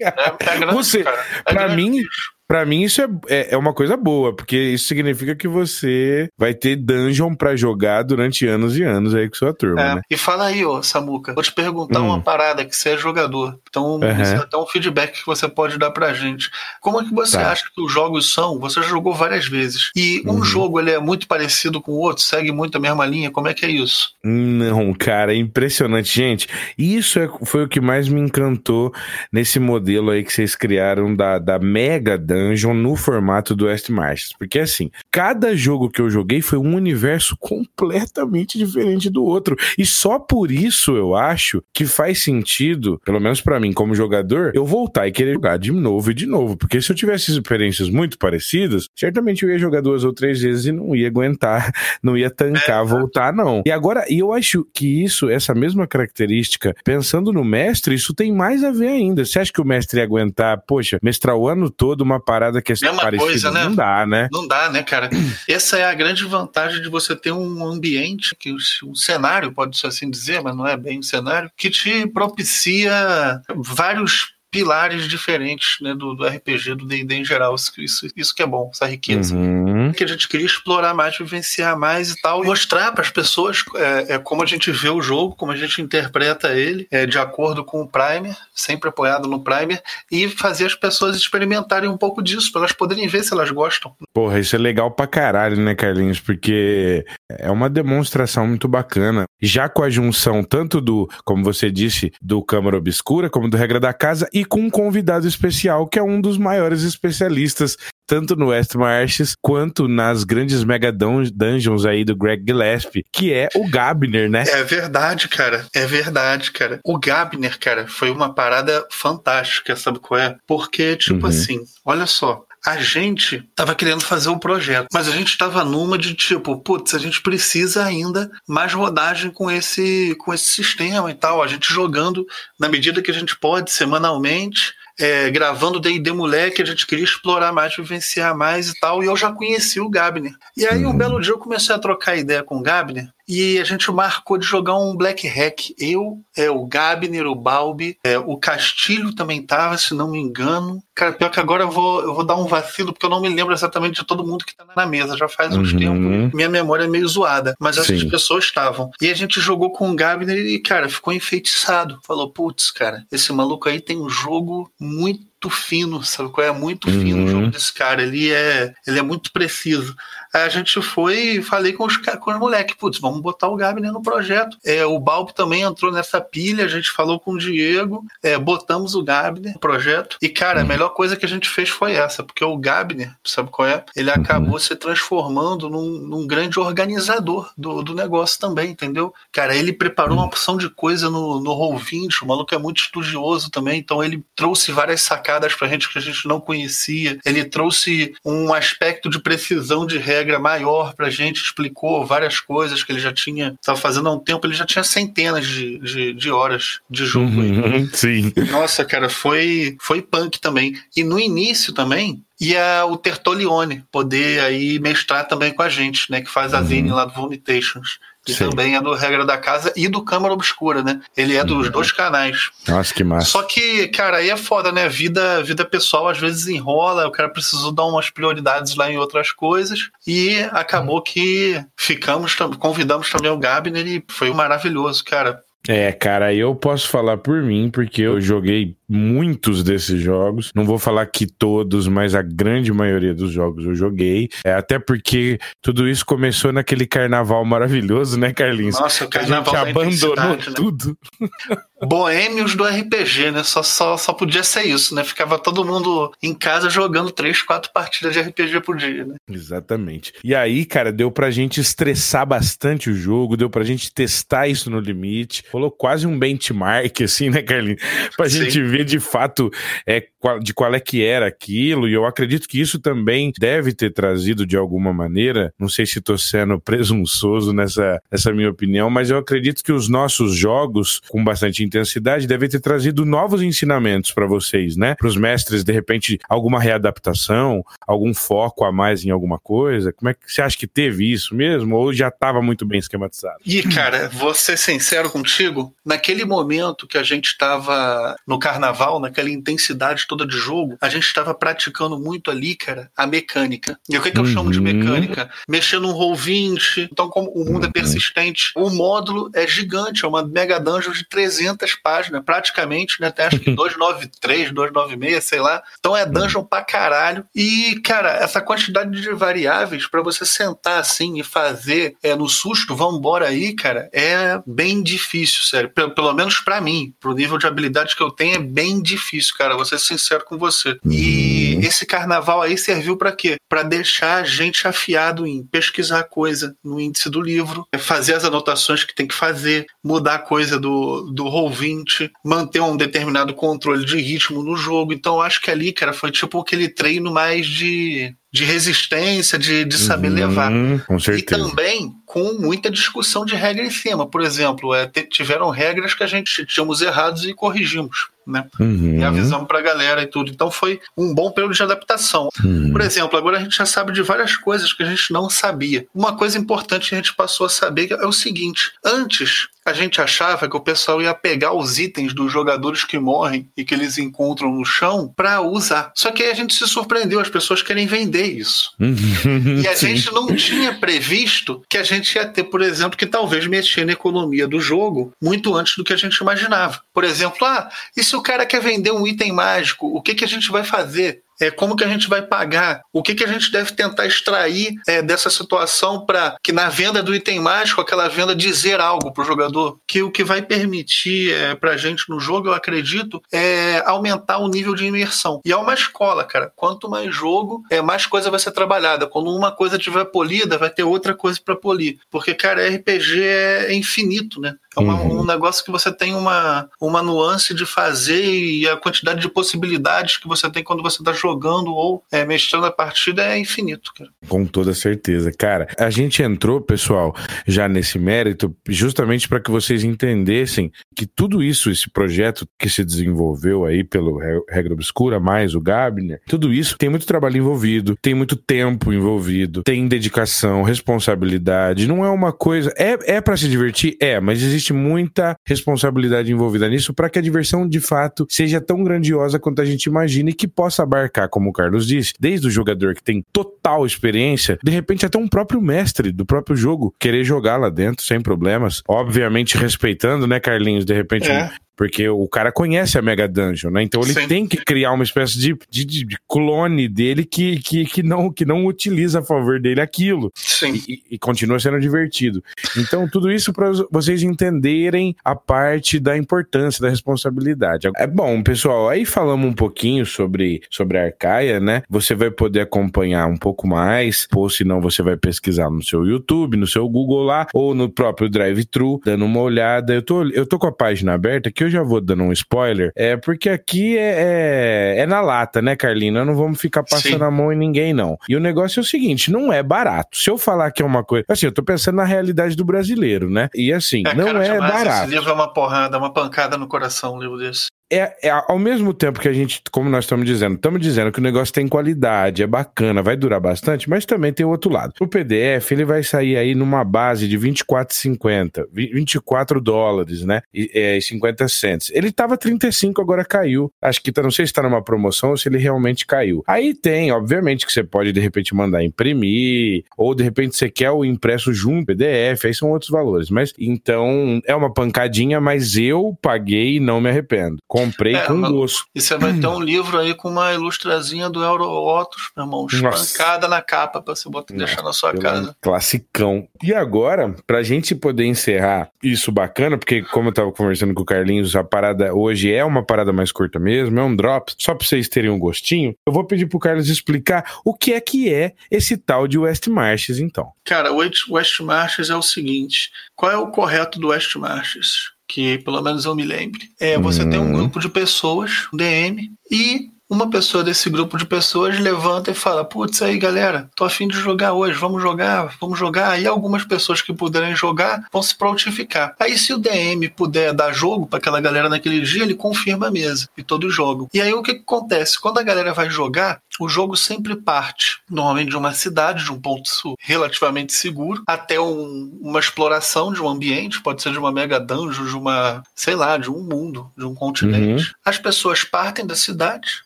É, 0.00 0.54
é 0.54 0.58
grande, 0.58 0.74
Você- 0.74 1.02
cara. 1.04 1.24
É 1.46 1.52
pra 1.54 1.66
grande, 1.66 1.76
mim, 1.76 2.02
Pra 2.48 2.64
mim, 2.64 2.82
isso 2.82 3.02
é, 3.02 3.08
é, 3.28 3.48
é 3.54 3.56
uma 3.58 3.74
coisa 3.74 3.94
boa, 3.94 4.34
porque 4.34 4.56
isso 4.56 4.86
significa 4.86 5.36
que 5.36 5.46
você 5.46 6.30
vai 6.38 6.54
ter 6.54 6.76
dungeon 6.76 7.34
pra 7.34 7.54
jogar 7.54 8.02
durante 8.04 8.46
anos 8.46 8.74
e 8.78 8.82
anos 8.82 9.14
aí 9.14 9.28
com 9.28 9.36
sua 9.36 9.52
turma, 9.52 9.82
É, 9.82 9.94
né? 9.96 10.00
E 10.10 10.16
fala 10.16 10.46
aí, 10.46 10.64
ô 10.64 10.82
Samuca, 10.82 11.34
vou 11.34 11.42
te 11.42 11.52
perguntar 11.52 12.00
Hum. 12.00 12.06
uma 12.06 12.22
parada 12.22 12.64
que 12.64 12.74
você 12.74 12.90
é 12.90 12.96
jogador. 12.96 13.58
Então, 13.68 13.96
Uhum. 13.96 14.22
isso 14.22 14.32
é 14.32 14.36
até 14.38 14.56
um 14.56 14.64
feedback 14.66 15.12
que 15.20 15.26
você 15.26 15.46
pode 15.46 15.78
dar 15.78 15.90
pra 15.90 16.14
gente. 16.14 16.48
Como 16.80 16.98
é 16.98 17.04
que 17.04 17.12
você 17.14 17.36
Tá. 17.36 17.52
acha 17.52 17.64
que 17.74 17.82
os 17.82 17.92
jogos 17.92 18.32
são? 18.32 18.58
Você 18.60 18.80
já 18.80 18.88
jogou 18.88 19.12
várias 19.12 19.46
vezes. 19.46 19.90
E 19.94 20.22
um 20.26 20.36
Uhum. 20.36 20.42
jogo 20.44 20.80
ele 20.80 20.90
é 20.90 20.98
muito 20.98 21.28
parecido 21.28 21.82
com 21.82 21.92
o 21.92 21.98
outro, 21.98 22.22
segue 22.24 22.50
muito 22.50 22.78
a 22.78 22.80
mesma 22.80 23.04
linha. 23.04 23.30
Como 23.30 23.46
é 23.48 23.52
que 23.52 23.66
é 23.66 23.70
isso? 23.70 24.12
Não, 24.24 24.94
cara, 24.94 25.34
é 25.34 25.36
impressionante. 25.36 26.14
Gente, 26.16 26.48
isso 26.78 27.18
é- 27.18 27.28
foi 27.44 27.64
o 27.64 27.68
que 27.68 27.78
mais 27.80 28.08
me 28.08 28.20
encantou 28.22 28.90
nesse 29.30 29.60
modelo 29.60 30.10
aí 30.10 30.24
que 30.24 30.32
vocês 30.32 30.56
criaram 30.56 31.14
da, 31.14 31.38
da 31.38 31.58
Mega 31.58 32.16
dungeon 32.16 32.37
no 32.74 32.96
formato 32.96 33.54
do 33.54 33.66
West 33.66 33.88
Marches. 33.90 34.32
Porque 34.38 34.58
assim, 34.58 34.90
cada 35.10 35.56
jogo 35.56 35.90
que 35.90 36.00
eu 36.00 36.10
joguei 36.10 36.40
foi 36.40 36.58
um 36.58 36.74
universo 36.74 37.36
completamente 37.38 38.58
diferente 38.58 39.10
do 39.10 39.24
outro. 39.24 39.56
E 39.76 39.84
só 39.84 40.18
por 40.18 40.50
isso 40.50 40.96
eu 40.96 41.14
acho 41.14 41.62
que 41.72 41.86
faz 41.86 42.22
sentido, 42.22 43.00
pelo 43.04 43.20
menos 43.20 43.40
para 43.40 43.60
mim 43.60 43.72
como 43.72 43.94
jogador, 43.94 44.52
eu 44.54 44.64
voltar 44.64 45.06
e 45.06 45.12
querer 45.12 45.34
jogar 45.34 45.58
de 45.58 45.72
novo 45.72 46.10
e 46.10 46.14
de 46.14 46.26
novo. 46.26 46.56
Porque 46.56 46.80
se 46.80 46.90
eu 46.90 46.96
tivesse 46.96 47.30
experiências 47.30 47.88
muito 47.88 48.18
parecidas, 48.18 48.88
certamente 48.94 49.42
eu 49.42 49.50
ia 49.50 49.58
jogar 49.58 49.80
duas 49.80 50.04
ou 50.04 50.12
três 50.12 50.40
vezes 50.40 50.66
e 50.66 50.72
não 50.72 50.94
ia 50.94 51.08
aguentar, 51.08 51.72
não 52.02 52.16
ia 52.16 52.30
tancar, 52.30 52.84
é, 52.84 52.86
voltar, 52.86 53.32
não. 53.32 53.62
E 53.66 53.70
agora, 53.70 54.04
e 54.08 54.18
eu 54.18 54.32
acho 54.32 54.66
que 54.72 55.04
isso, 55.04 55.28
essa 55.28 55.54
mesma 55.54 55.86
característica, 55.86 56.74
pensando 56.84 57.32
no 57.32 57.44
mestre, 57.44 57.94
isso 57.94 58.14
tem 58.14 58.32
mais 58.32 58.62
a 58.62 58.70
ver 58.70 58.88
ainda. 58.88 59.24
Você 59.24 59.38
acha 59.38 59.52
que 59.52 59.60
o 59.60 59.64
mestre 59.64 59.98
ia 59.98 60.04
aguentar, 60.04 60.62
poxa, 60.66 60.98
mestrar 61.02 61.36
o 61.36 61.48
ano 61.48 61.70
todo 61.70 62.02
uma 62.02 62.20
parada 62.28 62.60
que 62.60 62.72
é 62.72 62.76
Mesma 62.82 63.00
parecida? 63.00 63.30
Coisa, 63.30 63.50
né? 63.50 63.64
Não 63.64 63.74
dá, 63.74 64.06
né? 64.06 64.28
Não 64.30 64.46
dá, 64.46 64.68
né, 64.68 64.82
cara? 64.82 65.08
Essa 65.48 65.78
é 65.78 65.84
a 65.84 65.94
grande 65.94 66.24
vantagem 66.26 66.82
de 66.82 66.88
você 66.90 67.16
ter 67.16 67.32
um 67.32 67.66
ambiente, 67.66 68.36
que 68.38 68.54
um 68.84 68.94
cenário, 68.94 69.52
pode-se 69.52 69.86
assim 69.86 70.10
dizer, 70.10 70.42
mas 70.42 70.54
não 70.54 70.66
é 70.66 70.76
bem 70.76 70.98
um 70.98 71.02
cenário, 71.02 71.50
que 71.56 71.70
te 71.70 72.06
propicia 72.08 73.40
vários 73.56 74.36
pilares 74.50 75.08
diferentes 75.08 75.76
né, 75.80 75.94
do, 75.94 76.14
do, 76.14 76.26
RPG, 76.26 76.74
do 76.74 76.86
D&D 76.86 77.14
em 77.16 77.24
geral. 77.24 77.54
Isso, 77.54 77.72
isso, 77.78 78.06
isso, 78.16 78.34
que 78.34 78.42
é 78.42 78.46
bom, 78.46 78.70
essa 78.72 78.86
riqueza. 78.86 79.34
Uhum. 79.34 79.77
Que 79.92 80.04
a 80.04 80.06
gente 80.06 80.28
queria 80.28 80.46
explorar 80.46 80.94
mais, 80.94 81.16
vivenciar 81.16 81.78
mais 81.78 82.10
e 82.10 82.20
tal. 82.20 82.44
Mostrar 82.44 82.92
para 82.92 83.02
as 83.02 83.10
pessoas 83.10 83.64
é, 83.74 84.14
é, 84.14 84.18
como 84.18 84.42
a 84.42 84.46
gente 84.46 84.70
vê 84.70 84.88
o 84.88 85.00
jogo, 85.00 85.34
como 85.34 85.52
a 85.52 85.56
gente 85.56 85.80
interpreta 85.80 86.52
ele, 86.52 86.86
é, 86.90 87.06
de 87.06 87.18
acordo 87.18 87.64
com 87.64 87.82
o 87.82 87.88
Primer, 87.88 88.36
sempre 88.54 88.88
apoiado 88.88 89.28
no 89.28 89.40
Primer, 89.42 89.82
e 90.10 90.28
fazer 90.28 90.66
as 90.66 90.74
pessoas 90.74 91.16
experimentarem 91.16 91.88
um 91.88 91.96
pouco 91.96 92.22
disso, 92.22 92.50
para 92.52 92.62
elas 92.62 92.72
poderem 92.72 93.06
ver 93.08 93.22
se 93.24 93.32
elas 93.32 93.50
gostam. 93.50 93.94
Porra, 94.12 94.38
isso 94.38 94.54
é 94.56 94.58
legal 94.58 94.90
pra 94.90 95.06
caralho, 95.06 95.56
né, 95.56 95.74
Carlinhos? 95.74 96.20
Porque 96.20 97.04
é 97.30 97.50
uma 97.50 97.68
demonstração 97.68 98.46
muito 98.46 98.68
bacana. 98.68 99.24
Já 99.40 99.68
com 99.68 99.82
a 99.82 99.90
junção 99.90 100.42
tanto 100.42 100.80
do, 100.80 101.08
como 101.24 101.44
você 101.44 101.70
disse, 101.70 102.12
do 102.20 102.42
Câmara 102.42 102.76
Obscura, 102.76 103.30
como 103.30 103.48
do 103.48 103.56
Regra 103.56 103.80
da 103.80 103.92
Casa, 103.92 104.28
e 104.32 104.44
com 104.44 104.60
um 104.60 104.70
convidado 104.70 105.26
especial, 105.26 105.86
que 105.86 105.98
é 105.98 106.02
um 106.02 106.20
dos 106.20 106.38
maiores 106.38 106.82
especialistas, 106.82 107.76
tanto 108.08 108.34
no 108.34 108.48
West 108.48 108.74
Marches 108.74 109.34
quanto 109.40 109.86
nas 109.86 110.24
grandes 110.24 110.64
mega 110.64 110.90
dungeons 110.90 111.84
aí 111.84 112.06
do 112.06 112.16
Greg 112.16 112.42
Gillespie, 112.48 113.04
que 113.12 113.32
é 113.34 113.50
o 113.54 113.68
Gabner, 113.68 114.30
né? 114.30 114.44
É 114.48 114.64
verdade, 114.64 115.28
cara. 115.28 115.66
É 115.74 115.84
verdade, 115.84 116.50
cara. 116.50 116.80
O 116.82 116.98
Gabner, 116.98 117.58
cara, 117.58 117.86
foi 117.86 118.10
uma 118.10 118.34
parada 118.34 118.86
fantástica, 118.90 119.76
sabe 119.76 119.98
qual 119.98 120.18
é? 120.18 120.36
Porque, 120.46 120.96
tipo 120.96 121.20
uhum. 121.20 121.26
assim, 121.26 121.60
olha 121.84 122.06
só, 122.06 122.46
a 122.64 122.78
gente 122.78 123.36
estava 123.36 123.74
querendo 123.74 124.00
fazer 124.00 124.30
o 124.30 124.38
projeto, 124.38 124.88
mas 124.92 125.06
a 125.06 125.12
gente 125.12 125.28
estava 125.28 125.62
numa 125.64 125.98
de 125.98 126.14
tipo, 126.14 126.58
putz, 126.60 126.94
a 126.94 126.98
gente 126.98 127.20
precisa 127.22 127.84
ainda 127.84 128.30
mais 128.48 128.72
rodagem 128.72 129.30
com 129.30 129.50
esse 129.50 130.14
com 130.18 130.32
esse 130.32 130.46
sistema 130.46 131.10
e 131.10 131.14
tal, 131.14 131.42
a 131.42 131.46
gente 131.46 131.72
jogando 131.72 132.26
na 132.58 132.68
medida 132.68 133.02
que 133.02 133.10
a 133.10 133.14
gente 133.14 133.36
pode 133.36 133.70
semanalmente 133.70 134.74
é, 134.98 135.30
gravando 135.30 135.80
D&D 135.80 136.12
Moleque, 136.12 136.62
a 136.62 136.64
gente 136.64 136.86
queria 136.86 137.04
explorar 137.04 137.52
mais, 137.52 137.76
vivenciar 137.76 138.36
mais 138.36 138.68
e 138.68 138.80
tal, 138.80 139.02
e 139.02 139.06
eu 139.06 139.16
já 139.16 139.32
conheci 139.32 139.80
o 139.80 139.88
Gabner. 139.88 140.34
E 140.56 140.66
aí 140.66 140.84
um 140.84 140.90
uhum. 140.90 140.96
belo 140.96 141.20
dia 141.20 141.32
eu 141.32 141.38
comecei 141.38 141.74
a 141.74 141.78
trocar 141.78 142.16
ideia 142.16 142.42
com 142.42 142.58
o 142.58 142.62
Gabner, 142.62 143.08
e 143.28 143.58
a 143.58 143.64
gente 143.64 143.90
marcou 143.92 144.38
de 144.38 144.46
jogar 144.46 144.78
um 144.78 144.96
Black 144.96 145.28
Hack. 145.28 145.74
Eu, 145.78 146.20
é, 146.36 146.50
o 146.50 146.64
Gabner, 146.66 147.26
o 147.26 147.34
Balbi, 147.34 147.98
é, 148.02 148.18
o 148.18 148.38
Castilho 148.38 149.14
também 149.14 149.42
tava, 149.42 149.76
se 149.76 149.92
não 149.92 150.10
me 150.10 150.18
engano. 150.18 150.82
Cara, 150.94 151.12
pior 151.12 151.30
que 151.30 151.38
agora 151.38 151.64
eu 151.64 151.70
vou, 151.70 152.00
eu 152.02 152.14
vou 152.14 152.24
dar 152.24 152.36
um 152.36 152.46
vacilo, 152.46 152.92
porque 152.92 153.04
eu 153.04 153.10
não 153.10 153.20
me 153.20 153.28
lembro 153.28 153.52
exatamente 153.52 154.00
de 154.00 154.06
todo 154.06 154.26
mundo 154.26 154.44
que 154.44 154.56
tá 154.56 154.64
na 154.74 154.86
mesa, 154.86 155.16
já 155.16 155.28
faz 155.28 155.54
uns 155.54 155.72
uhum. 155.72 155.78
tempos. 155.78 156.34
Minha 156.34 156.48
memória 156.48 156.84
é 156.84 156.88
meio 156.88 157.06
zoada, 157.06 157.54
mas 157.60 157.76
essas 157.76 158.00
Sim. 158.00 158.08
pessoas 158.08 158.44
estavam. 158.44 158.90
E 159.00 159.10
a 159.10 159.14
gente 159.14 159.40
jogou 159.40 159.70
com 159.70 159.90
o 159.90 159.94
Gabner 159.94 160.38
e, 160.38 160.58
cara, 160.58 160.88
ficou 160.88 161.12
enfeitiçado. 161.12 162.00
Falou, 162.06 162.30
putz, 162.30 162.70
cara, 162.70 163.04
esse 163.12 163.32
maluco 163.32 163.68
aí 163.68 163.80
tem 163.80 164.00
um 164.00 164.08
jogo 164.08 164.70
muito 164.80 165.27
fino, 165.48 166.02
sabe 166.02 166.30
qual 166.30 166.44
é? 166.44 166.50
Muito 166.50 166.90
fino 166.90 167.18
uhum. 167.18 167.24
o 167.24 167.28
jogo 167.28 167.46
desse 167.48 167.72
cara. 167.72 168.02
Ele 168.02 168.32
é, 168.32 168.74
ele 168.86 168.98
é 168.98 169.02
muito 169.02 169.30
preciso. 169.30 169.94
Aí 170.34 170.42
a 170.42 170.48
gente 170.48 170.82
foi 170.82 171.36
e 171.36 171.42
falei 171.42 171.72
com 171.72 171.84
os, 171.84 171.96
com 171.96 172.30
os 172.30 172.38
moleques, 172.38 172.74
putz, 172.76 172.98
vamos 172.98 173.20
botar 173.20 173.48
o 173.48 173.56
Gabner 173.56 173.92
no 173.92 174.02
projeto. 174.02 174.58
É, 174.64 174.84
o 174.84 174.98
Balbo 174.98 175.32
também 175.32 175.62
entrou 175.62 175.92
nessa 175.92 176.20
pilha, 176.20 176.64
a 176.64 176.68
gente 176.68 176.90
falou 176.90 177.20
com 177.20 177.32
o 177.32 177.38
Diego, 177.38 178.04
é, 178.22 178.36
botamos 178.36 178.94
o 178.94 179.02
Gabner 179.02 179.52
no 179.52 179.60
projeto. 179.60 180.18
E, 180.20 180.28
cara, 180.28 180.58
uhum. 180.58 180.64
a 180.64 180.68
melhor 180.68 180.88
coisa 180.90 181.16
que 181.16 181.24
a 181.24 181.28
gente 181.28 181.48
fez 181.48 181.68
foi 181.68 181.92
essa, 181.92 182.24
porque 182.24 182.44
o 182.44 182.56
Gabner, 182.56 183.14
sabe 183.24 183.50
qual 183.50 183.68
é? 183.68 183.84
Ele 183.94 184.10
uhum. 184.10 184.16
acabou 184.16 184.58
se 184.58 184.74
transformando 184.74 185.70
num, 185.70 185.98
num 185.98 186.26
grande 186.26 186.58
organizador 186.58 187.50
do, 187.56 187.82
do 187.82 187.94
negócio 187.94 188.40
também, 188.40 188.70
entendeu? 188.70 189.14
Cara, 189.32 189.54
ele 189.54 189.72
preparou 189.72 190.16
uma 190.16 190.26
opção 190.26 190.56
de 190.56 190.68
coisa 190.68 191.08
no, 191.08 191.40
no 191.40 191.52
Roll20, 191.52 192.22
o 192.22 192.26
maluco 192.26 192.54
é 192.54 192.58
muito 192.58 192.82
estudioso 192.82 193.50
também, 193.50 193.78
então 193.78 194.02
ele 194.02 194.24
trouxe 194.34 194.72
várias 194.72 195.02
sacadas 195.02 195.27
pra 195.56 195.68
gente 195.68 195.88
que 195.88 195.98
a 195.98 196.02
gente 196.02 196.26
não 196.26 196.40
conhecia. 196.40 197.18
Ele 197.24 197.44
trouxe 197.44 198.14
um 198.24 198.52
aspecto 198.52 199.10
de 199.10 199.20
precisão 199.20 199.86
de 199.86 199.98
regra 199.98 200.38
maior 200.38 200.94
pra 200.94 201.10
gente, 201.10 201.42
explicou 201.42 202.06
várias 202.06 202.40
coisas 202.40 202.82
que 202.82 202.92
ele 202.92 203.00
já 203.00 203.12
tinha, 203.12 203.54
estava 203.60 203.78
fazendo 203.78 204.08
há 204.08 204.12
um 204.12 204.18
tempo, 204.18 204.46
ele 204.46 204.54
já 204.54 204.64
tinha 204.64 204.84
centenas 204.84 205.46
de, 205.46 205.78
de, 205.78 206.12
de 206.14 206.30
horas 206.30 206.80
de 206.88 207.04
jogo. 207.04 207.26
Uhum, 207.26 207.88
sim. 207.92 208.32
Nossa, 208.50 208.84
cara, 208.84 209.08
foi, 209.08 209.76
foi 209.80 210.00
punk 210.00 210.40
também. 210.40 210.74
E 210.96 211.04
no 211.04 211.18
início 211.18 211.72
também, 211.72 212.22
ia 212.40 212.84
o 212.86 212.96
Tertolione 212.96 213.84
poder 213.90 214.40
aí 214.40 214.78
mestrar 214.78 215.26
também 215.26 215.52
com 215.52 215.62
a 215.62 215.68
gente, 215.68 216.10
né? 216.10 216.20
Que 216.20 216.30
faz 216.30 216.54
a 216.54 216.60
uhum. 216.60 216.94
lá 216.94 217.04
do 217.04 217.14
Vomitations 217.14 217.98
que 218.28 218.34
Sim. 218.34 218.50
também 218.50 218.76
é 218.76 218.80
do 218.80 218.92
Regra 218.94 219.24
da 219.24 219.38
Casa 219.38 219.72
e 219.74 219.88
do 219.88 220.04
Câmara 220.04 220.34
Obscura, 220.34 220.82
né? 220.82 221.00
Ele 221.16 221.34
é 221.34 221.42
dos 221.42 221.66
uhum. 221.66 221.72
dois 221.72 221.90
canais. 221.90 222.50
Nossa, 222.68 222.92
que 222.92 223.02
massa. 223.02 223.30
Só 223.30 223.42
que, 223.42 223.88
cara, 223.88 224.18
aí 224.18 224.28
é 224.28 224.36
foda, 224.36 224.70
né? 224.70 224.86
Vida, 224.86 225.42
vida 225.42 225.64
pessoal 225.64 226.08
às 226.08 226.18
vezes 226.18 226.46
enrola, 226.46 227.06
o 227.06 227.10
cara 227.10 227.30
precisou 227.30 227.72
dar 227.72 227.86
umas 227.86 228.10
prioridades 228.10 228.76
lá 228.76 228.90
em 228.90 228.98
outras 228.98 229.30
coisas 229.30 229.88
e 230.06 230.36
acabou 230.52 231.00
que 231.00 231.58
ficamos, 231.74 232.34
convidamos 232.58 233.08
também 233.08 233.30
o 233.30 233.38
Gabner 233.38 233.86
e 233.86 234.04
foi 234.10 234.30
maravilhoso, 234.30 235.02
cara. 235.04 235.40
É, 235.66 235.90
cara, 235.92 236.34
eu 236.34 236.54
posso 236.54 236.88
falar 236.88 237.16
por 237.16 237.42
mim, 237.42 237.70
porque 237.70 238.02
eu 238.02 238.20
joguei 238.20 238.76
muitos 238.88 239.62
desses 239.62 240.00
jogos. 240.00 240.50
Não 240.54 240.64
vou 240.64 240.78
falar 240.78 241.04
que 241.06 241.26
todos, 241.26 241.86
mas 241.86 242.14
a 242.14 242.22
grande 242.22 242.72
maioria 242.72 243.12
dos 243.12 243.30
jogos 243.30 243.66
eu 243.66 243.74
joguei. 243.74 244.28
É, 244.44 244.52
até 244.52 244.78
porque 244.78 245.38
tudo 245.60 245.88
isso 245.88 246.06
começou 246.06 246.52
naquele 246.52 246.86
carnaval 246.86 247.44
maravilhoso, 247.44 248.18
né, 248.18 248.32
Carlinhos? 248.32 248.80
Nossa, 248.80 249.04
o 249.04 249.10
carnaval 249.10 249.54
a 249.54 249.66
gente 249.66 250.04
abandonou 250.04 250.36
né? 250.36 250.38
tudo. 250.54 250.96
Boêmios 251.80 252.56
do 252.56 252.64
RPG, 252.64 253.30
né? 253.30 253.44
Só, 253.44 253.62
só, 253.62 253.96
só 253.96 254.12
podia 254.12 254.42
ser 254.42 254.64
isso, 254.64 254.94
né? 254.96 255.04
Ficava 255.04 255.38
todo 255.38 255.64
mundo 255.64 256.12
em 256.20 256.34
casa 256.34 256.68
jogando 256.68 257.12
três, 257.12 257.40
quatro 257.42 257.70
partidas 257.72 258.12
de 258.12 258.20
RPG 258.20 258.62
por 258.62 258.76
dia, 258.76 259.04
né? 259.04 259.14
Exatamente. 259.30 260.12
E 260.24 260.34
aí, 260.34 260.64
cara, 260.64 260.90
deu 260.90 261.08
pra 261.08 261.30
gente 261.30 261.60
estressar 261.60 262.26
bastante 262.26 262.90
o 262.90 262.94
jogo, 262.94 263.36
deu 263.36 263.48
pra 263.48 263.62
gente 263.62 263.92
testar 263.92 264.48
isso 264.48 264.68
no 264.68 264.80
limite. 264.80 265.44
Rolou 265.52 265.70
quase 265.70 266.04
um 266.04 266.18
benchmark, 266.18 267.02
assim, 267.02 267.30
né, 267.30 267.42
Carlinhos? 267.42 267.80
Pra 268.16 268.28
Sim. 268.28 268.44
gente 268.44 268.60
ver 268.60 268.77
ver 268.77 268.77
de 268.84 269.00
fato 269.00 269.50
é, 269.86 270.06
de 270.42 270.52
qual 270.52 270.74
é 270.74 270.80
que 270.80 271.04
era 271.04 271.26
aquilo, 271.26 271.88
e 271.88 271.92
eu 271.92 272.04
acredito 272.04 272.48
que 272.48 272.60
isso 272.60 272.78
também 272.78 273.32
deve 273.38 273.72
ter 273.72 273.92
trazido 273.92 274.46
de 274.46 274.56
alguma 274.56 274.92
maneira, 274.92 275.52
não 275.58 275.68
sei 275.68 275.86
se 275.86 275.98
estou 275.98 276.18
sendo 276.18 276.58
presunçoso 276.60 277.52
nessa, 277.52 278.00
nessa 278.10 278.32
minha 278.32 278.50
opinião, 278.50 278.90
mas 278.90 279.10
eu 279.10 279.18
acredito 279.18 279.62
que 279.62 279.72
os 279.72 279.88
nossos 279.88 280.34
jogos, 280.34 281.00
com 281.08 281.22
bastante 281.22 281.64
intensidade, 281.64 282.26
devem 282.26 282.48
ter 282.48 282.60
trazido 282.60 283.04
novos 283.04 283.42
ensinamentos 283.42 284.12
para 284.12 284.26
vocês, 284.26 284.76
né? 284.76 284.94
Para 284.94 285.08
os 285.08 285.16
mestres, 285.16 285.64
de 285.64 285.72
repente, 285.72 286.18
alguma 286.28 286.60
readaptação, 286.60 287.64
algum 287.86 288.12
foco 288.12 288.64
a 288.64 288.72
mais 288.72 289.04
em 289.04 289.10
alguma 289.10 289.38
coisa. 289.38 289.92
Como 289.92 290.08
é 290.08 290.14
que 290.14 290.20
você 290.26 290.42
acha 290.42 290.56
que 290.56 290.66
teve 290.66 291.10
isso 291.10 291.34
mesmo? 291.34 291.76
Ou 291.76 291.92
já 291.92 292.08
estava 292.08 292.42
muito 292.42 292.66
bem 292.66 292.78
esquematizado? 292.78 293.38
E, 293.44 293.62
cara, 293.62 294.08
vou 294.08 294.34
ser 294.34 294.56
sincero 294.56 295.10
contigo, 295.10 295.74
naquele 295.84 296.24
momento 296.24 296.86
que 296.86 296.98
a 296.98 297.02
gente 297.02 297.28
estava 297.28 298.16
no 298.26 298.38
carnaval, 298.38 298.58
carnaval, 298.68 299.00
naquela 299.00 299.30
intensidade 299.30 300.06
toda 300.08 300.26
de 300.26 300.36
jogo, 300.36 300.76
a 300.80 300.88
gente 300.88 301.04
estava 301.04 301.34
praticando 301.34 301.98
muito 301.98 302.30
ali, 302.30 302.56
cara, 302.56 302.90
a 302.96 303.06
mecânica. 303.06 303.78
E 303.88 303.96
o 303.96 304.02
que, 304.02 304.08
é 304.08 304.10
que 304.10 304.18
eu 304.18 304.24
uhum. 304.24 304.32
chamo 304.32 304.50
de 304.50 304.60
mecânica? 304.60 305.30
Mexer 305.46 305.78
num 305.78 305.92
roll 305.92 306.16
20. 306.16 306.88
Então, 306.90 307.08
como 307.08 307.30
o 307.30 307.44
mundo 307.44 307.64
é 307.64 307.66
uhum. 307.66 307.72
persistente, 307.72 308.52
o 308.56 308.70
módulo 308.70 309.30
é 309.34 309.46
gigante, 309.46 310.04
é 310.04 310.08
uma 310.08 310.26
mega 310.26 310.58
dungeon 310.58 310.92
de 310.92 311.06
300 311.08 311.74
páginas, 311.76 312.22
praticamente, 312.24 313.00
né? 313.00 313.08
Até 313.08 313.26
acho 313.26 313.38
que 313.38 313.50
293, 313.54 314.50
296, 314.52 315.24
sei 315.24 315.40
lá. 315.40 315.62
Então 315.78 315.96
é 315.96 316.06
dungeon 316.06 316.42
pra 316.42 316.64
caralho. 316.64 317.24
E, 317.34 317.80
cara, 317.84 318.12
essa 318.12 318.40
quantidade 318.40 318.90
de 318.90 319.12
variáveis 319.12 319.86
para 319.86 320.02
você 320.02 320.24
sentar 320.24 320.80
assim 320.80 321.18
e 321.18 321.22
fazer 321.22 321.96
é, 322.02 322.14
no 322.16 322.28
susto, 322.28 322.74
vambora 322.74 323.26
aí, 323.26 323.54
cara, 323.54 323.88
é 323.92 324.40
bem 324.46 324.82
difícil, 324.82 325.42
sério. 325.42 325.70
Pelo, 325.70 325.94
pelo 325.94 326.12
menos 326.14 326.40
para 326.40 326.60
mim, 326.60 326.94
pro 326.98 327.14
nível 327.14 327.38
de 327.38 327.46
habilidade 327.46 327.94
que 327.94 328.02
eu 328.02 328.10
tenho, 328.10 328.36
é 328.36 328.38
bem 328.38 328.80
difícil, 328.82 329.34
cara. 329.36 329.54
Vou 329.54 329.64
ser 329.64 329.78
sincero 329.98 330.24
com 330.24 330.38
você. 330.38 330.78
E 330.84 331.58
esse 331.62 331.84
carnaval 331.84 332.42
aí 332.42 332.56
serviu 332.56 332.96
para 332.96 333.12
quê? 333.12 333.36
Para 333.48 333.62
deixar 333.62 334.22
a 334.22 334.24
gente 334.24 334.66
afiado 334.66 335.26
em 335.26 335.42
pesquisar 335.42 336.04
coisa 336.04 336.54
no 336.64 336.80
índice 336.80 337.10
do 337.10 337.20
livro, 337.20 337.66
fazer 337.78 338.14
as 338.14 338.24
anotações 338.24 338.84
que 338.84 338.94
tem 338.94 339.06
que 339.06 339.14
fazer, 339.14 339.66
mudar 339.82 340.14
a 340.14 340.18
coisa 340.18 340.58
do, 340.58 341.10
do 341.12 341.24
Roll20, 341.24 342.10
manter 342.24 342.60
um 342.60 342.76
determinado 342.76 343.34
controle 343.34 343.84
de 343.84 343.98
ritmo 344.00 344.42
no 344.42 344.56
jogo. 344.56 344.92
Então, 344.92 345.16
eu 345.16 345.22
acho 345.22 345.40
que 345.40 345.50
ali, 345.50 345.72
cara, 345.72 345.92
foi 345.92 346.10
tipo 346.10 346.40
aquele 346.40 346.68
treino 346.68 347.10
mais 347.12 347.46
de 347.46 348.14
de 348.30 348.44
resistência, 348.44 349.38
de, 349.38 349.64
de 349.64 349.78
saber 349.78 350.08
Uhum, 350.08 350.14
levar. 350.14 350.50
Com 350.86 350.96
E 350.96 351.00
certeza. 351.00 351.48
também 351.48 351.92
com 352.04 352.34
muita 352.34 352.70
discussão 352.70 353.24
de 353.24 353.34
regra 353.34 353.64
em 353.64 353.70
cima. 353.70 354.06
Por 354.06 354.20
exemplo, 354.22 354.74
é, 354.74 354.86
tiveram 354.86 355.48
regras 355.50 355.94
que 355.94 356.02
a 356.02 356.06
gente 356.06 356.44
tínhamos 356.46 356.80
errados 356.82 357.24
e 357.24 357.32
corrigimos. 357.32 358.08
Né? 358.26 358.44
Uhum, 358.60 358.98
E 359.00 359.02
avisamos 359.04 359.48
pra 359.48 359.62
galera 359.62 360.02
e 360.02 360.06
tudo. 360.06 360.30
Então 360.30 360.50
foi 360.50 360.78
um 360.94 361.14
bom 361.14 361.30
período 361.30 361.54
de 361.54 361.62
adaptação. 361.62 362.28
uhum. 362.44 362.70
Por 362.72 362.82
exemplo, 362.82 363.18
agora 363.18 363.38
a 363.38 363.40
gente 363.40 363.56
já 363.56 363.64
sabe 363.64 363.92
de 363.92 364.02
várias 364.02 364.36
coisas 364.36 364.70
que 364.74 364.82
a 364.82 364.86
gente 364.86 365.10
não 365.10 365.30
sabia. 365.30 365.86
Uma 365.94 366.14
coisa 366.14 366.36
importante 366.36 366.90
que 366.90 366.94
a 366.94 366.98
gente 366.98 367.14
passou 367.14 367.46
a 367.46 367.50
saber 367.50 367.90
é 367.90 368.06
o 368.06 368.12
seguinte: 368.12 368.72
antes 368.84 369.48
a 369.68 369.72
gente 369.72 370.00
achava 370.00 370.48
que 370.48 370.56
o 370.56 370.60
pessoal 370.60 371.00
ia 371.02 371.14
pegar 371.14 371.52
os 371.52 371.78
itens 371.78 372.12
dos 372.14 372.32
jogadores 372.32 372.84
que 372.84 372.98
morrem 372.98 373.48
e 373.56 373.64
que 373.64 373.74
eles 373.74 373.98
encontram 373.98 374.52
no 374.52 374.64
chão 374.64 375.12
pra 375.14 375.40
usar. 375.40 375.92
Só 375.94 376.10
que 376.10 376.22
aí 376.22 376.30
a 376.30 376.34
gente 376.34 376.54
se 376.54 376.66
surpreendeu, 376.66 377.20
as 377.20 377.28
pessoas 377.28 377.62
querem 377.62 377.86
vender 377.86 378.26
isso. 378.26 378.72
Uhum, 378.80 379.60
E 379.62 379.68
a 379.68 379.74
sim. 379.76 379.88
gente 379.88 380.12
não 380.12 380.34
tinha 380.34 380.74
previsto 380.74 381.62
que 381.68 381.78
a 381.78 381.82
gente 381.82 382.14
ia 382.14 382.26
ter, 382.26 382.44
por 382.44 382.62
exemplo, 382.62 382.98
que 382.98 383.06
talvez 383.06 383.46
mexer 383.46 383.84
na 383.84 383.92
economia 383.92 384.46
do 384.46 384.60
jogo 384.60 385.12
muito 385.22 385.54
antes 385.54 385.76
do 385.76 385.84
que 385.84 385.92
a 385.92 385.96
gente 385.96 386.16
imaginava. 386.16 386.80
Por 386.92 387.04
exemplo, 387.04 387.46
ah, 387.46 387.68
e 387.96 388.02
se 388.02 388.16
o 388.16 388.22
cara 388.22 388.46
quer 388.46 388.60
vender 388.60 388.90
um 388.92 389.06
item 389.06 389.32
mágico, 389.32 389.86
o 389.86 390.02
que, 390.02 390.14
que 390.14 390.24
a 390.24 390.28
gente 390.28 390.50
vai 390.50 390.64
fazer? 390.64 391.22
É, 391.40 391.50
como 391.50 391.76
que 391.76 391.84
a 391.84 391.88
gente 391.88 392.08
vai 392.08 392.22
pagar? 392.22 392.82
O 392.92 393.02
que, 393.02 393.14
que 393.14 393.24
a 393.24 393.28
gente 393.28 393.50
deve 393.50 393.72
tentar 393.72 394.06
extrair 394.06 394.74
é, 394.86 395.02
dessa 395.02 395.30
situação 395.30 396.04
para 396.04 396.36
que 396.42 396.52
na 396.52 396.68
venda 396.68 397.02
do 397.02 397.14
item 397.14 397.40
mágico, 397.40 397.80
aquela 397.80 398.08
venda 398.08 398.34
dizer 398.34 398.80
algo 398.80 399.12
para 399.12 399.22
o 399.22 399.26
jogador? 399.26 399.78
Que 399.86 400.02
o 400.02 400.10
que 400.10 400.24
vai 400.24 400.42
permitir 400.42 401.32
é, 401.32 401.54
para 401.54 401.72
a 401.72 401.76
gente 401.76 402.08
no 402.08 402.18
jogo, 402.18 402.48
eu 402.48 402.54
acredito, 402.54 403.22
é 403.32 403.82
aumentar 403.86 404.38
o 404.38 404.48
nível 404.48 404.74
de 404.74 404.86
imersão. 404.86 405.40
E 405.44 405.52
é 405.52 405.56
uma 405.56 405.74
escola, 405.74 406.24
cara. 406.24 406.52
Quanto 406.56 406.88
mais 406.88 407.14
jogo, 407.14 407.62
é, 407.70 407.80
mais 407.80 408.06
coisa 408.06 408.30
vai 408.30 408.40
ser 408.40 408.52
trabalhada. 408.52 409.06
Quando 409.06 409.34
uma 409.34 409.52
coisa 409.52 409.76
estiver 409.76 410.04
polida, 410.06 410.58
vai 410.58 410.70
ter 410.70 410.82
outra 410.82 411.14
coisa 411.14 411.40
para 411.44 411.56
polir. 411.56 411.98
Porque, 412.10 412.34
cara, 412.34 412.68
RPG 412.68 413.20
é 413.20 413.74
infinito, 413.74 414.40
né? 414.40 414.54
É 414.78 414.82
uma- 414.84 414.94
Uhum. 415.02 415.20
um 415.20 415.26
negócio 415.26 415.64
que 415.64 415.70
você 415.70 415.92
tem 415.92 416.14
uma, 416.14 416.68
uma 416.80 417.02
nuance 417.02 417.54
de 417.54 417.64
fazer 417.66 418.22
e 418.24 418.68
a 418.68 418.76
quantidade 418.76 419.20
de 419.20 419.28
possibilidades 419.28 420.16
que 420.16 420.28
você 420.28 420.50
tem 420.50 420.62
quando 420.62 420.82
você 420.82 420.98
está 421.00 421.12
jogando 421.12 421.72
ou 421.72 422.02
é, 422.12 422.24
mestrando 422.24 422.66
a 422.66 422.70
partida 422.72 423.22
é 423.24 423.38
infinito, 423.38 423.92
cara. 423.96 424.10
Com 424.28 424.44
toda 424.46 424.74
certeza. 424.74 425.32
Cara, 425.36 425.68
a 425.78 425.90
gente 425.90 426.22
entrou, 426.22 426.60
pessoal, 426.60 427.14
já 427.46 427.68
nesse 427.68 427.98
mérito, 427.98 428.54
justamente 428.68 429.28
para 429.28 429.40
que 429.40 429.50
vocês 429.50 429.84
entendessem 429.84 430.70
que 430.96 431.06
tudo 431.06 431.42
isso, 431.42 431.70
esse 431.70 431.88
projeto 431.90 432.46
que 432.58 432.68
se 432.68 432.84
desenvolveu 432.84 433.64
aí 433.64 433.84
pelo 433.84 434.18
Re- 434.18 434.42
Regra 434.48 434.72
Obscura, 434.74 435.20
mais 435.20 435.54
o 435.54 435.60
Gabner, 435.60 436.20
tudo 436.28 436.52
isso 436.52 436.76
tem 436.78 436.88
muito 436.88 437.06
trabalho 437.06 437.36
envolvido, 437.38 437.96
tem 438.00 438.14
muito 438.14 438.36
tempo 438.36 438.92
envolvido, 438.92 439.62
tem 439.62 439.86
dedicação, 439.88 440.62
responsabilidade. 440.62 441.86
Não 441.86 442.04
é 442.04 442.10
uma 442.10 442.32
coisa. 442.32 442.72
É, 442.76 443.16
é 443.16 443.20
para 443.20 443.36
se 443.36 443.48
divertir? 443.48 443.96
É, 444.00 444.20
mas 444.20 444.42
existe 444.42 444.67
muita 444.72 445.36
responsabilidade 445.46 446.32
envolvida 446.32 446.68
nisso 446.68 446.94
para 446.94 447.08
que 447.08 447.18
a 447.18 447.22
diversão 447.22 447.68
de 447.68 447.80
fato 447.80 448.26
seja 448.28 448.60
tão 448.60 448.82
grandiosa 448.82 449.38
quanto 449.38 449.62
a 449.62 449.64
gente 449.64 449.84
imagina 449.86 450.30
e 450.30 450.34
que 450.34 450.48
possa 450.48 450.82
abarcar, 450.82 451.28
como 451.28 451.50
o 451.50 451.52
Carlos 451.52 451.86
disse, 451.86 452.12
desde 452.18 452.46
o 452.46 452.50
jogador 452.50 452.94
que 452.94 453.02
tem 453.02 453.24
total 453.32 453.86
experiência, 453.86 454.58
de 454.62 454.70
repente 454.70 455.06
até 455.06 455.18
um 455.18 455.28
próprio 455.28 455.60
mestre 455.60 456.12
do 456.12 456.26
próprio 456.26 456.56
jogo 456.56 456.94
querer 456.98 457.24
jogar 457.24 457.56
lá 457.56 457.68
dentro 457.68 458.04
sem 458.04 458.20
problemas. 458.20 458.82
Obviamente 458.88 459.56
respeitando, 459.56 460.26
né, 460.26 460.40
Carlinhos? 460.40 460.84
De 460.84 460.94
repente, 460.94 461.28
É. 461.30 461.50
porque 461.78 462.08
o 462.08 462.26
cara 462.26 462.50
conhece 462.50 462.98
a 462.98 463.02
Mega 463.02 463.28
Dungeon, 463.28 463.70
né? 463.70 463.84
Então 463.84 464.02
ele 464.02 464.12
Sim. 464.12 464.26
tem 464.26 464.46
que 464.48 464.56
criar 464.56 464.90
uma 464.92 465.04
espécie 465.04 465.38
de, 465.38 465.56
de, 465.70 465.84
de- 465.84 466.18
clone 466.28 466.88
dele 466.88 467.24
que, 467.24 467.60
que, 467.60 467.84
que, 467.84 468.02
não, 468.02 468.32
que 468.32 468.44
não 468.44 468.66
utiliza 468.66 469.20
a 469.20 469.22
favor 469.22 469.60
dele 469.60 469.80
aquilo 469.80 470.32
Sim. 470.34 470.74
e, 470.88 470.92
e- 470.94 471.02
e 471.12 471.18
continua 471.18 471.60
sendo 471.60 471.78
divertido. 471.78 472.42
Então, 472.76 473.08
tudo 473.08 473.30
isso 473.30 473.52
para 473.52 473.70
vocês 473.92 474.24
entenderem 474.24 475.14
a 475.24 475.36
parte 475.36 476.00
da 476.00 476.18
importância, 476.18 476.82
da 476.82 476.88
responsabilidade. 476.90 477.88
É 477.96 478.06
bom, 478.08 478.42
pessoal, 478.42 478.88
aí 478.88 479.04
falamos 479.04 479.48
um 479.48 479.52
pouquinho 479.52 480.04
sobre, 480.04 480.62
sobre 480.68 480.98
a 480.98 481.04
Arcaia, 481.04 481.60
né? 481.60 481.82
Você 481.88 482.12
vai 482.12 482.30
poder 482.32 482.62
acompanhar 482.62 483.28
um 483.28 483.36
pouco 483.36 483.68
mais, 483.68 484.26
ou 484.34 484.50
se 484.50 484.64
não, 484.64 484.80
você 484.80 485.00
vai 485.00 485.16
pesquisar 485.16 485.70
no 485.70 485.82
seu 485.82 486.04
YouTube, 486.04 486.56
no 486.56 486.66
seu 486.66 486.88
Google 486.88 487.22
lá, 487.22 487.46
ou 487.54 487.72
no 487.72 487.88
próprio 487.88 488.28
Drive-Thru, 488.28 489.00
dando 489.04 489.24
uma 489.24 489.40
olhada. 489.40 489.94
Eu 489.94 490.02
tô, 490.02 490.24
eu 490.30 490.44
tô 490.44 490.58
com 490.58 490.66
a 490.66 490.72
página 490.72 491.14
aberta, 491.14 491.52
que 491.52 491.62
eu 491.62 491.67
já 491.68 491.82
vou 491.82 492.00
dando 492.00 492.22
um 492.22 492.32
spoiler, 492.32 492.92
é 492.96 493.16
porque 493.16 493.48
aqui 493.48 493.96
é, 493.96 494.94
é, 494.96 495.00
é 495.00 495.06
na 495.06 495.20
lata, 495.20 495.60
né, 495.62 495.76
Carlina? 495.76 496.24
Não 496.24 496.34
vamos 496.34 496.60
ficar 496.60 496.82
passando 496.82 497.18
Sim. 497.18 497.24
a 497.24 497.30
mão 497.30 497.52
em 497.52 497.56
ninguém, 497.56 497.92
não. 497.92 498.18
E 498.28 498.36
o 498.36 498.40
negócio 498.40 498.80
é 498.80 498.82
o 498.82 498.86
seguinte: 498.86 499.30
não 499.30 499.52
é 499.52 499.62
barato. 499.62 500.16
Se 500.16 500.30
eu 500.30 500.38
falar 500.38 500.70
que 500.70 500.82
é 500.82 500.86
uma 500.86 501.04
coisa. 501.04 501.24
Assim, 501.28 501.46
eu 501.46 501.52
tô 501.52 501.62
pensando 501.62 501.96
na 501.96 502.04
realidade 502.04 502.56
do 502.56 502.64
brasileiro, 502.64 503.30
né? 503.30 503.48
E 503.54 503.72
assim, 503.72 504.02
É, 504.06 504.14
não 504.14 504.26
cara, 504.26 504.46
é 504.46 504.58
barato. 504.58 505.04
Esse 505.04 505.14
livro 505.14 505.30
é 505.30 505.32
uma 505.32 505.52
porrada, 505.52 505.98
uma 505.98 506.12
pancada 506.12 506.56
no 506.56 506.68
coração, 506.68 507.16
um 507.16 507.20
livro 507.20 507.38
desse. 507.38 507.66
É, 507.90 508.28
é 508.28 508.30
ao 508.30 508.58
mesmo 508.58 508.92
tempo 508.92 509.18
que 509.18 509.28
a 509.28 509.32
gente, 509.32 509.62
como 509.70 509.88
nós 509.88 510.04
estamos 510.04 510.26
dizendo, 510.26 510.56
estamos 510.56 510.80
dizendo 510.80 511.10
que 511.10 511.18
o 511.18 511.22
negócio 511.22 511.52
tem 511.52 511.66
qualidade, 511.66 512.42
é 512.42 512.46
bacana, 512.46 513.02
vai 513.02 513.16
durar 513.16 513.40
bastante, 513.40 513.88
mas 513.88 514.04
também 514.04 514.32
tem 514.32 514.44
o 514.44 514.50
outro 514.50 514.70
lado. 514.70 514.92
O 515.00 515.06
PDF, 515.06 515.72
ele 515.72 515.84
vai 515.84 516.02
sair 516.02 516.36
aí 516.36 516.54
numa 516.54 516.84
base 516.84 517.26
de 517.26 517.38
24,50, 517.38 518.66
24 518.72 519.60
dólares, 519.60 520.24
né? 520.24 520.42
E, 520.52 520.70
é, 520.74 520.98
e 520.98 521.02
50 521.02 521.48
cents. 521.48 521.90
Ele 521.94 522.12
tava 522.12 522.36
35, 522.36 523.00
agora 523.00 523.24
caiu. 523.24 523.72
Acho 523.80 524.02
que 524.02 524.12
tá, 524.12 524.22
não 524.22 524.30
sei 524.30 524.46
se 524.46 524.52
tá 524.52 524.62
numa 524.62 524.82
promoção 524.82 525.30
ou 525.30 525.36
se 525.36 525.48
ele 525.48 525.58
realmente 525.58 526.06
caiu. 526.06 526.42
Aí 526.46 526.74
tem, 526.74 527.10
obviamente, 527.10 527.66
que 527.66 527.72
você 527.72 527.82
pode 527.82 528.12
de 528.12 528.20
repente 528.20 528.54
mandar 528.54 528.84
imprimir, 528.84 529.84
ou 529.96 530.14
de 530.14 530.22
repente 530.22 530.56
você 530.56 530.68
quer 530.68 530.90
o 530.90 531.04
impresso 531.04 531.52
junto, 531.52 531.86
PDF, 531.86 532.44
aí 532.44 532.54
são 532.54 532.70
outros 532.70 532.90
valores. 532.90 533.30
Mas 533.30 533.54
então 533.58 534.40
é 534.46 534.54
uma 534.54 534.72
pancadinha, 534.72 535.40
mas 535.40 535.76
eu 535.76 536.16
paguei 536.20 536.76
e 536.76 536.80
não 536.80 537.00
me 537.00 537.08
arrependo. 537.08 537.58
Comprei 537.78 538.16
É, 538.16 538.26
com 538.26 538.40
gosto. 538.40 538.86
E 538.94 539.00
você 539.00 539.16
vai 539.16 539.32
ter 539.34 539.46
um 539.46 539.60
livro 539.60 539.98
aí 539.98 540.14
com 540.14 540.28
uma 540.28 540.52
ilustrazinha 540.52 541.28
do 541.30 541.42
Euro 541.42 541.64
Otus, 541.64 542.30
meu 542.36 542.44
irmão. 542.44 542.66
Nossa. 542.70 543.02
Espancada 543.04 543.48
na 543.48 543.62
capa 543.62 544.00
pra 544.00 544.14
você 544.14 544.28
botar, 544.28 544.54
deixar 544.54 544.82
na 544.82 544.92
sua 544.92 545.12
casa. 545.14 545.56
Classicão. 545.60 546.48
E 546.62 546.74
agora, 546.74 547.34
pra 547.46 547.62
gente 547.62 547.94
poder 547.94 548.24
encerrar 548.24 548.90
isso 549.02 549.30
bacana, 549.30 549.78
porque 549.78 550.02
como 550.02 550.28
eu 550.28 550.32
tava 550.32 550.52
conversando 550.52 550.94
com 550.94 551.02
o 551.02 551.06
Carlinhos, 551.06 551.54
a 551.54 551.64
parada 551.64 552.14
hoje 552.14 552.52
é 552.52 552.64
uma 552.64 552.84
parada 552.84 553.12
mais 553.12 553.30
curta 553.32 553.58
mesmo, 553.58 553.98
é 553.98 554.02
um 554.02 554.14
drop, 554.14 554.52
só 554.58 554.74
pra 554.74 554.86
vocês 554.86 555.08
terem 555.08 555.30
um 555.30 555.38
gostinho, 555.38 555.94
eu 556.06 556.12
vou 556.12 556.24
pedir 556.24 556.46
pro 556.46 556.58
Carlos 556.58 556.88
explicar 556.88 557.58
o 557.64 557.74
que 557.74 557.92
é 557.92 558.00
que 558.00 558.32
é 558.32 558.52
esse 558.70 558.96
tal 558.96 559.28
de 559.28 559.38
West 559.38 559.66
Marches, 559.68 560.18
então. 560.18 560.52
Cara, 560.64 560.92
o 560.92 560.98
West 560.98 561.60
Marches 561.60 562.10
é 562.10 562.16
o 562.16 562.22
seguinte: 562.22 562.90
qual 563.14 563.30
é 563.32 563.36
o 563.36 563.50
correto 563.50 563.98
do 563.98 564.08
West 564.08 564.34
Marches? 564.36 565.12
Que 565.28 565.58
pelo 565.58 565.82
menos 565.82 566.04
eu 566.06 566.14
me 566.14 566.24
lembre. 566.24 566.70
É, 566.80 566.98
você 566.98 567.28
tem 567.28 567.38
um 567.38 567.44
Uhum. 567.48 567.52
grupo 567.52 567.78
de 567.78 567.88
pessoas, 567.88 568.66
um 568.72 568.76
DM, 568.78 569.30
e 569.50 569.90
uma 570.08 570.30
pessoa 570.30 570.64
desse 570.64 570.88
grupo 570.88 571.16
de 571.18 571.26
pessoas 571.26 571.78
levanta 571.78 572.30
e 572.30 572.34
fala: 572.34 572.64
Putz, 572.64 573.02
aí 573.02 573.18
galera, 573.18 573.68
tô 573.74 573.84
afim 573.84 574.08
de 574.08 574.16
jogar 574.16 574.52
hoje, 574.54 574.78
vamos 574.78 575.02
jogar, 575.02 575.54
vamos 575.60 575.78
jogar. 575.78 576.10
Aí 576.12 576.26
algumas 576.26 576.64
pessoas 576.64 577.02
que 577.02 577.12
puderem 577.12 577.54
jogar 577.54 578.04
vão 578.12 578.22
se 578.22 578.34
prontificar. 578.36 579.14
Aí, 579.20 579.36
se 579.38 579.52
o 579.52 579.58
DM 579.58 580.08
puder 580.08 580.52
dar 580.52 580.72
jogo 580.72 581.06
para 581.06 581.18
aquela 581.18 581.40
galera 581.40 581.68
naquele 581.68 582.00
dia, 582.00 582.22
ele 582.22 582.34
confirma 582.34 582.88
a 582.88 582.90
mesa 582.90 583.28
e 583.36 583.42
todos 583.42 583.74
jogam. 583.74 584.08
E 584.14 584.20
aí 584.20 584.32
o 584.32 584.42
que, 584.42 584.54
que 584.54 584.60
acontece? 584.62 585.20
Quando 585.20 585.38
a 585.38 585.42
galera 585.42 585.72
vai 585.74 585.90
jogar, 585.90 586.40
o 586.60 586.68
jogo 586.68 586.96
sempre 586.96 587.36
parte, 587.36 587.98
normalmente 588.10 588.48
de 588.50 588.56
uma 588.56 588.72
cidade, 588.72 589.22
de 589.24 589.30
um 589.32 589.40
ponto 589.40 589.68
su- 589.68 589.94
relativamente 590.00 590.72
seguro, 590.72 591.22
até 591.26 591.60
um- 591.60 592.18
uma 592.20 592.40
exploração 592.40 593.12
de 593.12 593.22
um 593.22 593.28
ambiente, 593.28 593.80
pode 593.80 594.02
ser 594.02 594.10
de 594.10 594.18
uma 594.18 594.32
mega 594.32 594.58
dungeon, 594.58 595.04
de 595.06 595.16
uma, 595.16 595.62
sei 595.74 595.94
lá, 595.94 596.16
de 596.16 596.30
um 596.30 596.42
mundo, 596.42 596.90
de 596.96 597.04
um 597.04 597.14
continente. 597.14 597.92
As 598.04 598.18
pessoas 598.18 598.64
partem 598.64 599.06
da 599.06 599.14
cidade 599.14 599.82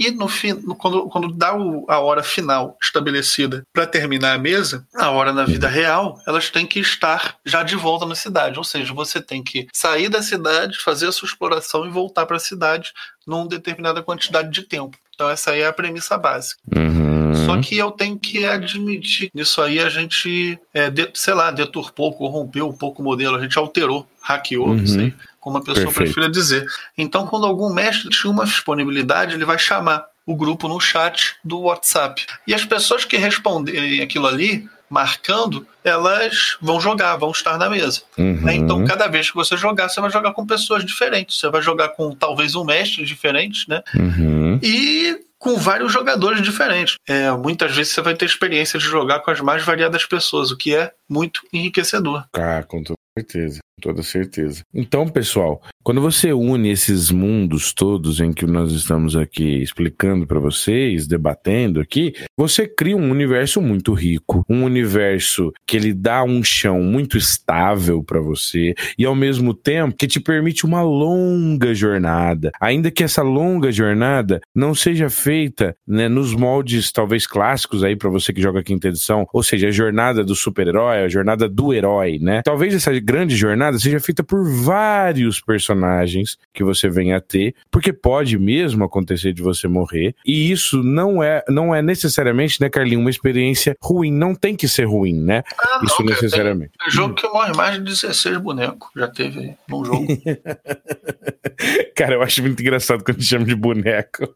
e 0.00 0.10
no 0.10 0.26
fim, 0.28 0.54
quando, 0.78 1.08
quando 1.08 1.32
dá 1.32 1.54
o- 1.56 1.84
a 1.88 1.98
hora 2.00 2.22
final 2.22 2.76
estabelecida 2.82 3.62
para 3.72 3.86
terminar 3.86 4.34
a 4.34 4.38
mesa, 4.38 4.86
a 4.94 5.10
hora 5.10 5.32
na 5.32 5.44
vida 5.44 5.68
real, 5.68 6.18
elas 6.26 6.48
têm 6.50 6.66
que 6.66 6.80
estar 6.80 7.36
já 7.44 7.62
de 7.62 7.76
volta 7.76 8.06
na 8.06 8.14
cidade. 8.14 8.58
Ou 8.58 8.64
seja, 8.64 8.92
você 8.94 9.20
tem 9.20 9.42
que 9.42 9.66
sair 9.72 10.08
da 10.08 10.22
cidade, 10.22 10.78
fazer 10.78 11.06
a 11.08 11.12
sua 11.12 11.26
exploração 11.26 11.86
e 11.86 11.90
voltar 11.90 12.26
para 12.26 12.36
a 12.36 12.40
cidade 12.40 12.92
numa 13.26 13.46
determinada 13.46 14.02
quantidade 14.02 14.50
de 14.50 14.62
tempo. 14.62 14.96
Então 15.14 15.28
essa 15.28 15.50
aí 15.50 15.60
é 15.60 15.66
a 15.66 15.72
premissa 15.72 16.16
básica. 16.16 16.60
Uhum. 16.74 17.10
Uhum. 17.30 17.46
Só 17.46 17.60
que 17.60 17.76
eu 17.76 17.90
tenho 17.92 18.18
que 18.18 18.44
admitir, 18.44 19.30
nisso 19.32 19.62
aí 19.62 19.78
a 19.78 19.88
gente, 19.88 20.58
é, 20.74 20.90
de- 20.90 21.10
sei 21.14 21.32
lá, 21.34 21.50
deturpou, 21.52 22.12
corrompeu 22.12 22.66
um 22.68 22.76
pouco 22.76 23.02
o 23.02 23.04
modelo, 23.04 23.36
a 23.36 23.40
gente 23.40 23.56
alterou, 23.58 24.04
hackeou, 24.20 24.68
Uhum. 24.68 24.76
não 24.78 24.86
sei 24.86 25.14
como 25.40 25.58
a 25.58 25.60
pessoa 25.60 25.86
Perfeito. 25.86 26.12
prefira 26.12 26.30
dizer. 26.30 26.66
Então, 26.96 27.26
quando 27.26 27.46
algum 27.46 27.72
mestre 27.72 28.10
tinha 28.10 28.30
uma 28.30 28.44
disponibilidade, 28.44 29.34
ele 29.34 29.44
vai 29.44 29.58
chamar 29.58 30.04
o 30.26 30.36
grupo 30.36 30.68
no 30.68 30.78
chat 30.78 31.36
do 31.42 31.60
WhatsApp. 31.62 32.26
E 32.46 32.54
as 32.54 32.64
pessoas 32.64 33.04
que 33.04 33.16
responderem 33.16 34.00
aquilo 34.02 34.26
ali, 34.26 34.68
marcando, 34.88 35.66
elas 35.82 36.56
vão 36.60 36.80
jogar, 36.80 37.16
vão 37.16 37.30
estar 37.30 37.56
na 37.56 37.70
mesa. 37.70 38.02
Uhum. 38.18 38.40
né? 38.42 38.54
Então, 38.54 38.84
cada 38.84 39.06
vez 39.06 39.30
que 39.30 39.36
você 39.36 39.56
jogar, 39.56 39.88
você 39.88 40.00
vai 40.00 40.10
jogar 40.10 40.32
com 40.32 40.46
pessoas 40.46 40.84
diferentes. 40.84 41.38
Você 41.38 41.48
vai 41.48 41.62
jogar 41.62 41.90
com 41.90 42.14
talvez 42.14 42.54
um 42.54 42.64
mestre 42.64 43.04
diferente, 43.04 43.68
né? 43.68 43.82
Uhum. 43.94 44.60
e 44.62 45.18
com 45.38 45.56
vários 45.56 45.90
jogadores 45.90 46.42
diferentes. 46.42 46.96
É, 47.08 47.30
muitas 47.30 47.74
vezes 47.74 47.94
você 47.94 48.02
vai 48.02 48.14
ter 48.14 48.26
experiência 48.26 48.78
de 48.78 48.84
jogar 48.84 49.20
com 49.20 49.30
as 49.30 49.40
mais 49.40 49.64
variadas 49.64 50.04
pessoas, 50.04 50.50
o 50.50 50.56
que 50.56 50.74
é 50.74 50.92
muito 51.08 51.40
enriquecedor. 51.50 52.24
Ah, 52.34 52.62
com 52.62 52.84
certeza, 53.20 53.60
toda 53.80 54.02
certeza. 54.02 54.62
Então, 54.74 55.08
pessoal, 55.08 55.62
quando 55.82 56.00
você 56.00 56.32
une 56.32 56.70
esses 56.70 57.10
mundos 57.10 57.72
todos 57.72 58.20
em 58.20 58.32
que 58.32 58.46
nós 58.46 58.72
estamos 58.72 59.16
aqui 59.16 59.62
explicando 59.62 60.26
para 60.26 60.38
vocês, 60.38 61.06
debatendo 61.06 61.80
aqui, 61.80 62.12
você 62.36 62.68
cria 62.68 62.96
um 62.96 63.10
universo 63.10 63.60
muito 63.60 63.94
rico, 63.94 64.44
um 64.48 64.64
universo 64.64 65.52
que 65.66 65.76
ele 65.76 65.94
dá 65.94 66.22
um 66.22 66.44
chão 66.44 66.82
muito 66.82 67.16
estável 67.16 68.02
para 68.04 68.20
você 68.20 68.74
e 68.98 69.04
ao 69.04 69.14
mesmo 69.14 69.54
tempo 69.54 69.96
que 69.96 70.06
te 70.06 70.20
permite 70.20 70.66
uma 70.66 70.82
longa 70.82 71.74
jornada, 71.74 72.50
ainda 72.60 72.90
que 72.90 73.02
essa 73.02 73.22
longa 73.22 73.72
jornada 73.72 74.40
não 74.54 74.74
seja 74.74 75.08
feita 75.08 75.74
né, 75.86 76.08
nos 76.08 76.34
moldes 76.34 76.92
talvez 76.92 77.26
clássicos 77.26 77.82
aí 77.82 77.96
para 77.96 78.10
você 78.10 78.32
que 78.32 78.42
joga 78.42 78.62
quinta 78.62 78.88
edição, 78.88 79.26
ou 79.32 79.42
seja, 79.42 79.68
a 79.68 79.72
jornada 79.72 80.22
do 80.22 80.34
super-herói, 80.34 80.98
a 80.98 81.08
jornada 81.08 81.48
do 81.48 81.72
herói, 81.72 82.18
né? 82.20 82.42
Talvez 82.44 82.74
essa 82.74 82.92
grande 83.10 83.34
jornada 83.34 83.76
seja 83.76 83.98
feita 83.98 84.22
por 84.22 84.48
vários 84.48 85.40
personagens 85.40 86.38
que 86.54 86.62
você 86.62 86.88
venha 86.88 87.16
a 87.16 87.20
ter, 87.20 87.56
porque 87.68 87.92
pode 87.92 88.38
mesmo 88.38 88.84
acontecer 88.84 89.32
de 89.32 89.42
você 89.42 89.66
morrer, 89.66 90.14
e 90.24 90.52
isso 90.52 90.80
não 90.80 91.20
é 91.20 91.42
não 91.48 91.74
é 91.74 91.82
necessariamente, 91.82 92.60
né, 92.60 92.68
Carlinhos, 92.68 93.02
uma 93.02 93.10
experiência 93.10 93.76
ruim, 93.82 94.12
não 94.12 94.32
tem 94.32 94.54
que 94.54 94.68
ser 94.68 94.84
ruim, 94.84 95.14
né? 95.14 95.42
Ah, 95.58 95.80
Isso 95.82 95.96
cara, 95.96 96.10
necessariamente. 96.10 96.72
Tem 96.78 96.90
jogo 96.90 97.14
que 97.14 97.26
morre 97.28 97.52
mais 97.52 97.74
de 97.74 97.80
16 97.80 98.38
bonecos. 98.38 98.88
Já 98.96 99.08
teve 99.08 99.56
num 99.68 99.84
jogo. 99.84 100.06
Cara, 101.96 102.14
eu 102.14 102.22
acho 102.22 102.42
muito 102.42 102.60
engraçado 102.60 103.02
quando 103.02 103.22
chama 103.22 103.44
de 103.44 103.56
boneco. 103.56 104.28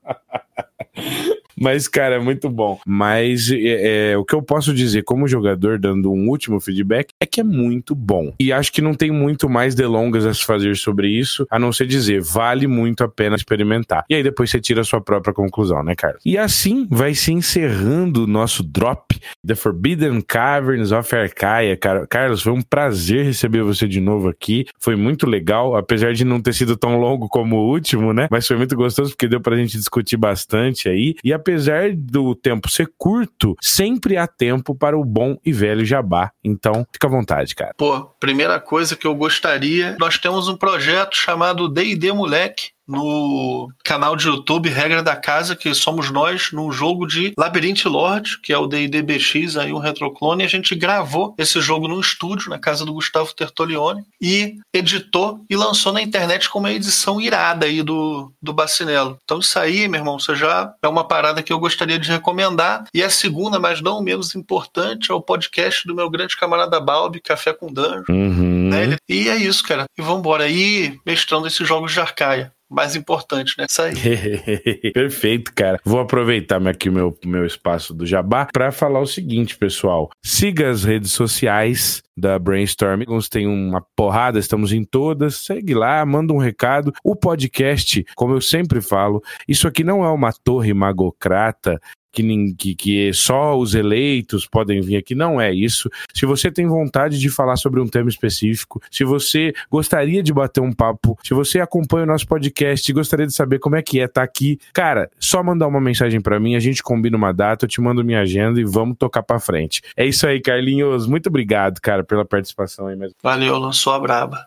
Mas, 1.65 1.89
cara, 1.89 2.17
é 2.17 2.19
muito 2.19 2.51
bom. 2.51 2.79
Mas 2.87 3.51
é, 3.51 4.11
é, 4.13 4.19
o 4.19 4.25
que 4.25 4.35
eu 4.35 4.43
posso 4.43 4.75
dizer 4.75 5.03
como 5.03 5.27
jogador, 5.27 5.79
dando 5.79 6.13
um 6.13 6.29
último 6.29 6.61
feedback, 6.61 7.09
é 7.19 7.25
que 7.25 7.41
é 7.41 7.45
muito 7.45 7.95
bom. 7.95 8.35
E 8.39 8.53
acho 8.53 8.71
que 8.71 8.83
não 8.83 8.93
tem 8.93 9.11
muito 9.11 9.49
mais 9.49 9.75
delongas 9.75 10.27
a 10.27 10.35
se 10.35 10.45
fazer 10.45 10.77
sobre 10.77 11.09
isso, 11.09 11.47
a 11.51 11.59
não 11.59 11.73
ser 11.73 11.87
dizer, 11.87 12.21
vale 12.21 12.67
muito 12.67 13.03
a 13.03 13.09
pena 13.09 13.35
experimentar. 13.35 14.05
E 14.11 14.15
aí 14.15 14.23
depois 14.23 14.51
você 14.51 14.61
tira 14.61 14.83
a 14.83 14.85
sua 14.85 15.01
própria 15.01 15.33
conclusão, 15.33 15.83
né, 15.83 15.95
Carlos? 15.95 16.21
E 16.27 16.37
assim 16.37 16.87
vai 16.91 17.15
se 17.15 17.33
encerrando 17.33 18.25
o 18.25 18.27
nosso 18.27 18.63
drop, 18.63 19.19
The 19.47 19.55
Forbidden 19.55 20.21
Caverns 20.21 20.93
of 20.93 21.17
Arcaia. 21.17 21.79
Cara, 21.79 22.07
Carlos, 22.07 22.43
foi 22.43 22.53
um 22.53 22.61
prazer 22.61 23.25
receber 23.25 23.63
você 23.63 23.89
de 23.89 24.03
novo 24.03 24.29
aqui. 24.29 24.67
Foi 24.79 24.97
muito 24.97 25.27
legal, 25.27 25.77
apesar 25.77 26.13
de 26.13 26.27
não 26.27 26.43
ter 26.43 26.53
sido 26.53 26.77
tão 26.77 27.01
longo 27.01 27.27
como 27.27 27.57
o 27.57 27.71
último, 27.71 28.13
né? 28.13 28.29
Mas 28.31 28.47
foi 28.47 28.59
muito 28.59 28.77
gostoso 28.77 29.13
porque 29.13 29.27
deu 29.27 29.41
pra 29.41 29.57
gente 29.57 29.79
discutir 29.79 30.19
bastante 30.19 30.91
aí. 30.91 31.15
E 31.25 31.33
apesar 31.33 31.54
do 31.97 32.35
tempo 32.35 32.69
ser 32.69 32.93
curto, 32.97 33.57
sempre 33.61 34.17
há 34.17 34.27
tempo 34.27 34.75
para 34.75 34.99
o 34.99 35.05
bom 35.05 35.37
e 35.45 35.53
velho 35.53 35.85
jabá. 35.85 36.31
Então, 36.43 36.87
fica 36.93 37.07
à 37.07 37.11
vontade, 37.11 37.55
cara. 37.55 37.75
Pô, 37.77 38.03
primeira 38.21 38.61
coisa 38.61 38.97
que 38.97 39.07
eu 39.07 39.15
gostaria, 39.15 39.97
nós 39.99 40.19
temos 40.19 40.49
um 40.49 40.57
projeto 40.57 41.17
chamado 41.17 41.69
D&D 41.69 42.13
Moleque 42.13 42.74
no 42.87 43.69
canal 43.85 44.17
de 44.17 44.29
YouTube 44.29 44.69
Regra 44.69 45.03
da 45.03 45.17
Casa, 45.17 45.57
que 45.57 45.73
somos 45.75 46.11
nós 46.11 46.53
num 46.53 46.71
jogo 46.71 47.07
de 47.07 47.33
Labyrinth 47.39 47.85
Lord, 47.87 48.41
que 48.41 48.53
é 48.53 48.59
o 48.59 48.67
D&D 48.67 49.03
BX, 49.03 49.57
aí 49.57 49.73
um 49.73 49.79
retroclone, 49.79 50.45
a 50.45 50.49
gente 50.49 50.75
gravou 50.75 51.35
esse 51.39 51.61
jogo 51.61 51.89
num 51.89 52.01
estúdio 52.01 52.51
na 52.51 52.59
casa 52.59 52.85
do 52.85 52.93
Gustavo 52.93 53.35
Tertolione 53.35 54.05
e 54.21 54.59
editou 54.73 55.45
e 55.49 55.57
lançou 55.57 55.93
na 55.93 56.03
internet 56.03 56.49
com 56.49 56.59
uma 56.59 56.73
edição 56.73 57.21
irada 57.21 57.67
aí 57.67 57.83
do, 57.83 58.33
do 58.43 58.53
Bacinello. 58.53 59.19
Então 59.25 59.39
isso 59.39 59.59
aí, 59.59 59.89
meu 59.89 60.01
irmão, 60.01 60.19
você 60.19 60.35
já 60.35 60.75
é 60.83 60.89
uma 60.89 61.05
parada 61.05 61.43
que 61.43 61.53
eu 61.53 61.59
gostaria 61.59 61.99
de 61.99 62.11
recomendar. 62.11 62.85
E 62.93 63.03
a 63.03 63.11
segunda, 63.11 63.59
mas 63.59 63.81
não 63.81 64.03
menos 64.03 64.35
importante, 64.35 65.11
é 65.11 65.15
o 65.15 65.21
podcast 65.21 65.87
do 65.87 65.95
meu 65.95 66.11
grande 66.11 66.37
camarada 66.37 66.81
Balbi, 66.81 67.21
Café 67.21 67.53
com 67.53 67.73
Danjo. 67.73 68.05
Uhum. 68.09 68.69
Né? 68.69 68.97
E 69.09 69.29
é 69.29 69.37
isso, 69.37 69.63
cara. 69.65 69.87
E 69.97 70.03
vambora. 70.03 70.49
E 70.49 70.99
mestrando 71.05 71.47
esses 71.47 71.67
jogos 71.67 71.93
de 71.93 72.01
arcaia. 72.01 72.53
Mais 72.75 72.97
importante, 72.97 73.55
né? 73.57 73.67
Isso 73.69 73.83
aí. 73.83 73.95
Perfeito, 74.93 75.53
cara. 75.55 75.79
Vou 75.85 76.01
aproveitar 76.01 76.67
aqui 76.67 76.89
o 76.89 76.93
meu, 76.93 77.17
meu 77.25 77.47
espaço 77.47 77.95
do 77.95 78.05
Jabá 78.05 78.49
para 78.53 78.73
falar 78.73 79.01
o 79.01 79.07
seguinte, 79.07 79.57
pessoal. 79.57 80.11
Siga 80.23 80.71
as 80.71 80.83
redes 80.85 81.13
sociais 81.13 82.03
da 82.17 82.39
Brainstorm. 82.39 83.03
Tem 83.31 83.47
uma 83.47 83.85
porrada, 83.97 84.39
estamos 84.39 84.73
em 84.73 84.85
todas. 84.85 85.37
Segue 85.37 85.75
lá, 85.75 86.05
manda 86.05 86.33
um 86.33 86.39
recado. 86.39 86.93
O 87.03 87.15
podcast, 87.15 88.05
como 88.15 88.35
eu 88.35 88.41
sempre 88.41 88.81
falo, 88.81 89.23
isso 89.49 89.69
aqui 89.69 89.85
não 89.85 90.05
é 90.05 90.11
uma 90.11 90.33
torre 90.33 90.75
magocrata. 90.75 91.81
Que, 92.15 92.75
que, 92.75 93.13
só 93.13 93.57
os 93.59 93.75
eleitos 93.75 94.47
podem 94.47 94.81
vir 94.81 94.97
aqui, 94.97 95.15
não 95.15 95.41
é 95.41 95.53
isso. 95.53 95.91
Se 96.13 96.25
você 96.25 96.51
tem 96.51 96.67
vontade 96.67 97.19
de 97.19 97.29
falar 97.29 97.57
sobre 97.57 97.81
um 97.81 97.87
tema 97.87 98.09
específico, 98.09 98.81
se 98.91 99.05
você 99.05 99.53
gostaria 99.71 100.23
de 100.23 100.33
bater 100.33 100.61
um 100.61 100.73
papo, 100.73 101.19
se 101.23 101.35
você 101.35 101.61
acompanha 101.61 102.05
o 102.05 102.07
nosso 102.07 102.27
podcast 102.27 102.91
e 102.91 102.95
gostaria 102.95 103.27
de 103.27 103.35
saber 103.35 103.59
como 103.59 103.77
é 103.77 103.83
que 103.83 104.01
é 104.01 104.05
estar 104.05 104.23
aqui, 104.23 104.59
cara, 104.73 105.11
só 105.19 105.43
mandar 105.43 105.67
uma 105.67 105.81
mensagem 105.81 106.21
pra 106.21 106.39
mim, 106.41 106.55
a 106.55 106.61
gente 106.61 106.83
combina 106.83 107.17
uma 107.17 107.33
data, 107.33 107.65
eu 107.65 107.69
te 107.69 107.81
mando 107.81 108.05
minha 108.05 108.21
agenda 108.21 108.61
e 108.61 108.65
vamos 108.65 108.97
tocar 108.97 109.23
pra 109.23 109.41
frente. 109.41 109.83
É 109.97 110.07
isso 110.07 110.27
aí, 110.27 110.41
Carlinhos. 110.41 111.07
Muito 111.07 111.29
obrigado, 111.29 111.81
cara, 111.81 112.05
pela 112.05 112.25
participação 112.25 112.87
aí. 112.87 112.97
Mas... 112.97 113.13
Valeu, 113.23 113.59
lançou 113.59 113.93
a 113.93 113.99
braba. 113.99 114.47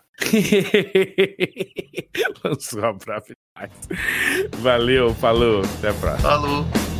Lançou 2.44 2.84
a 2.84 2.92
demais. 2.92 3.70
Valeu, 4.58 5.14
falou, 5.14 5.62
até 5.78 5.90
a 5.90 5.94
próxima. 5.94 6.30
Falou. 6.30 6.97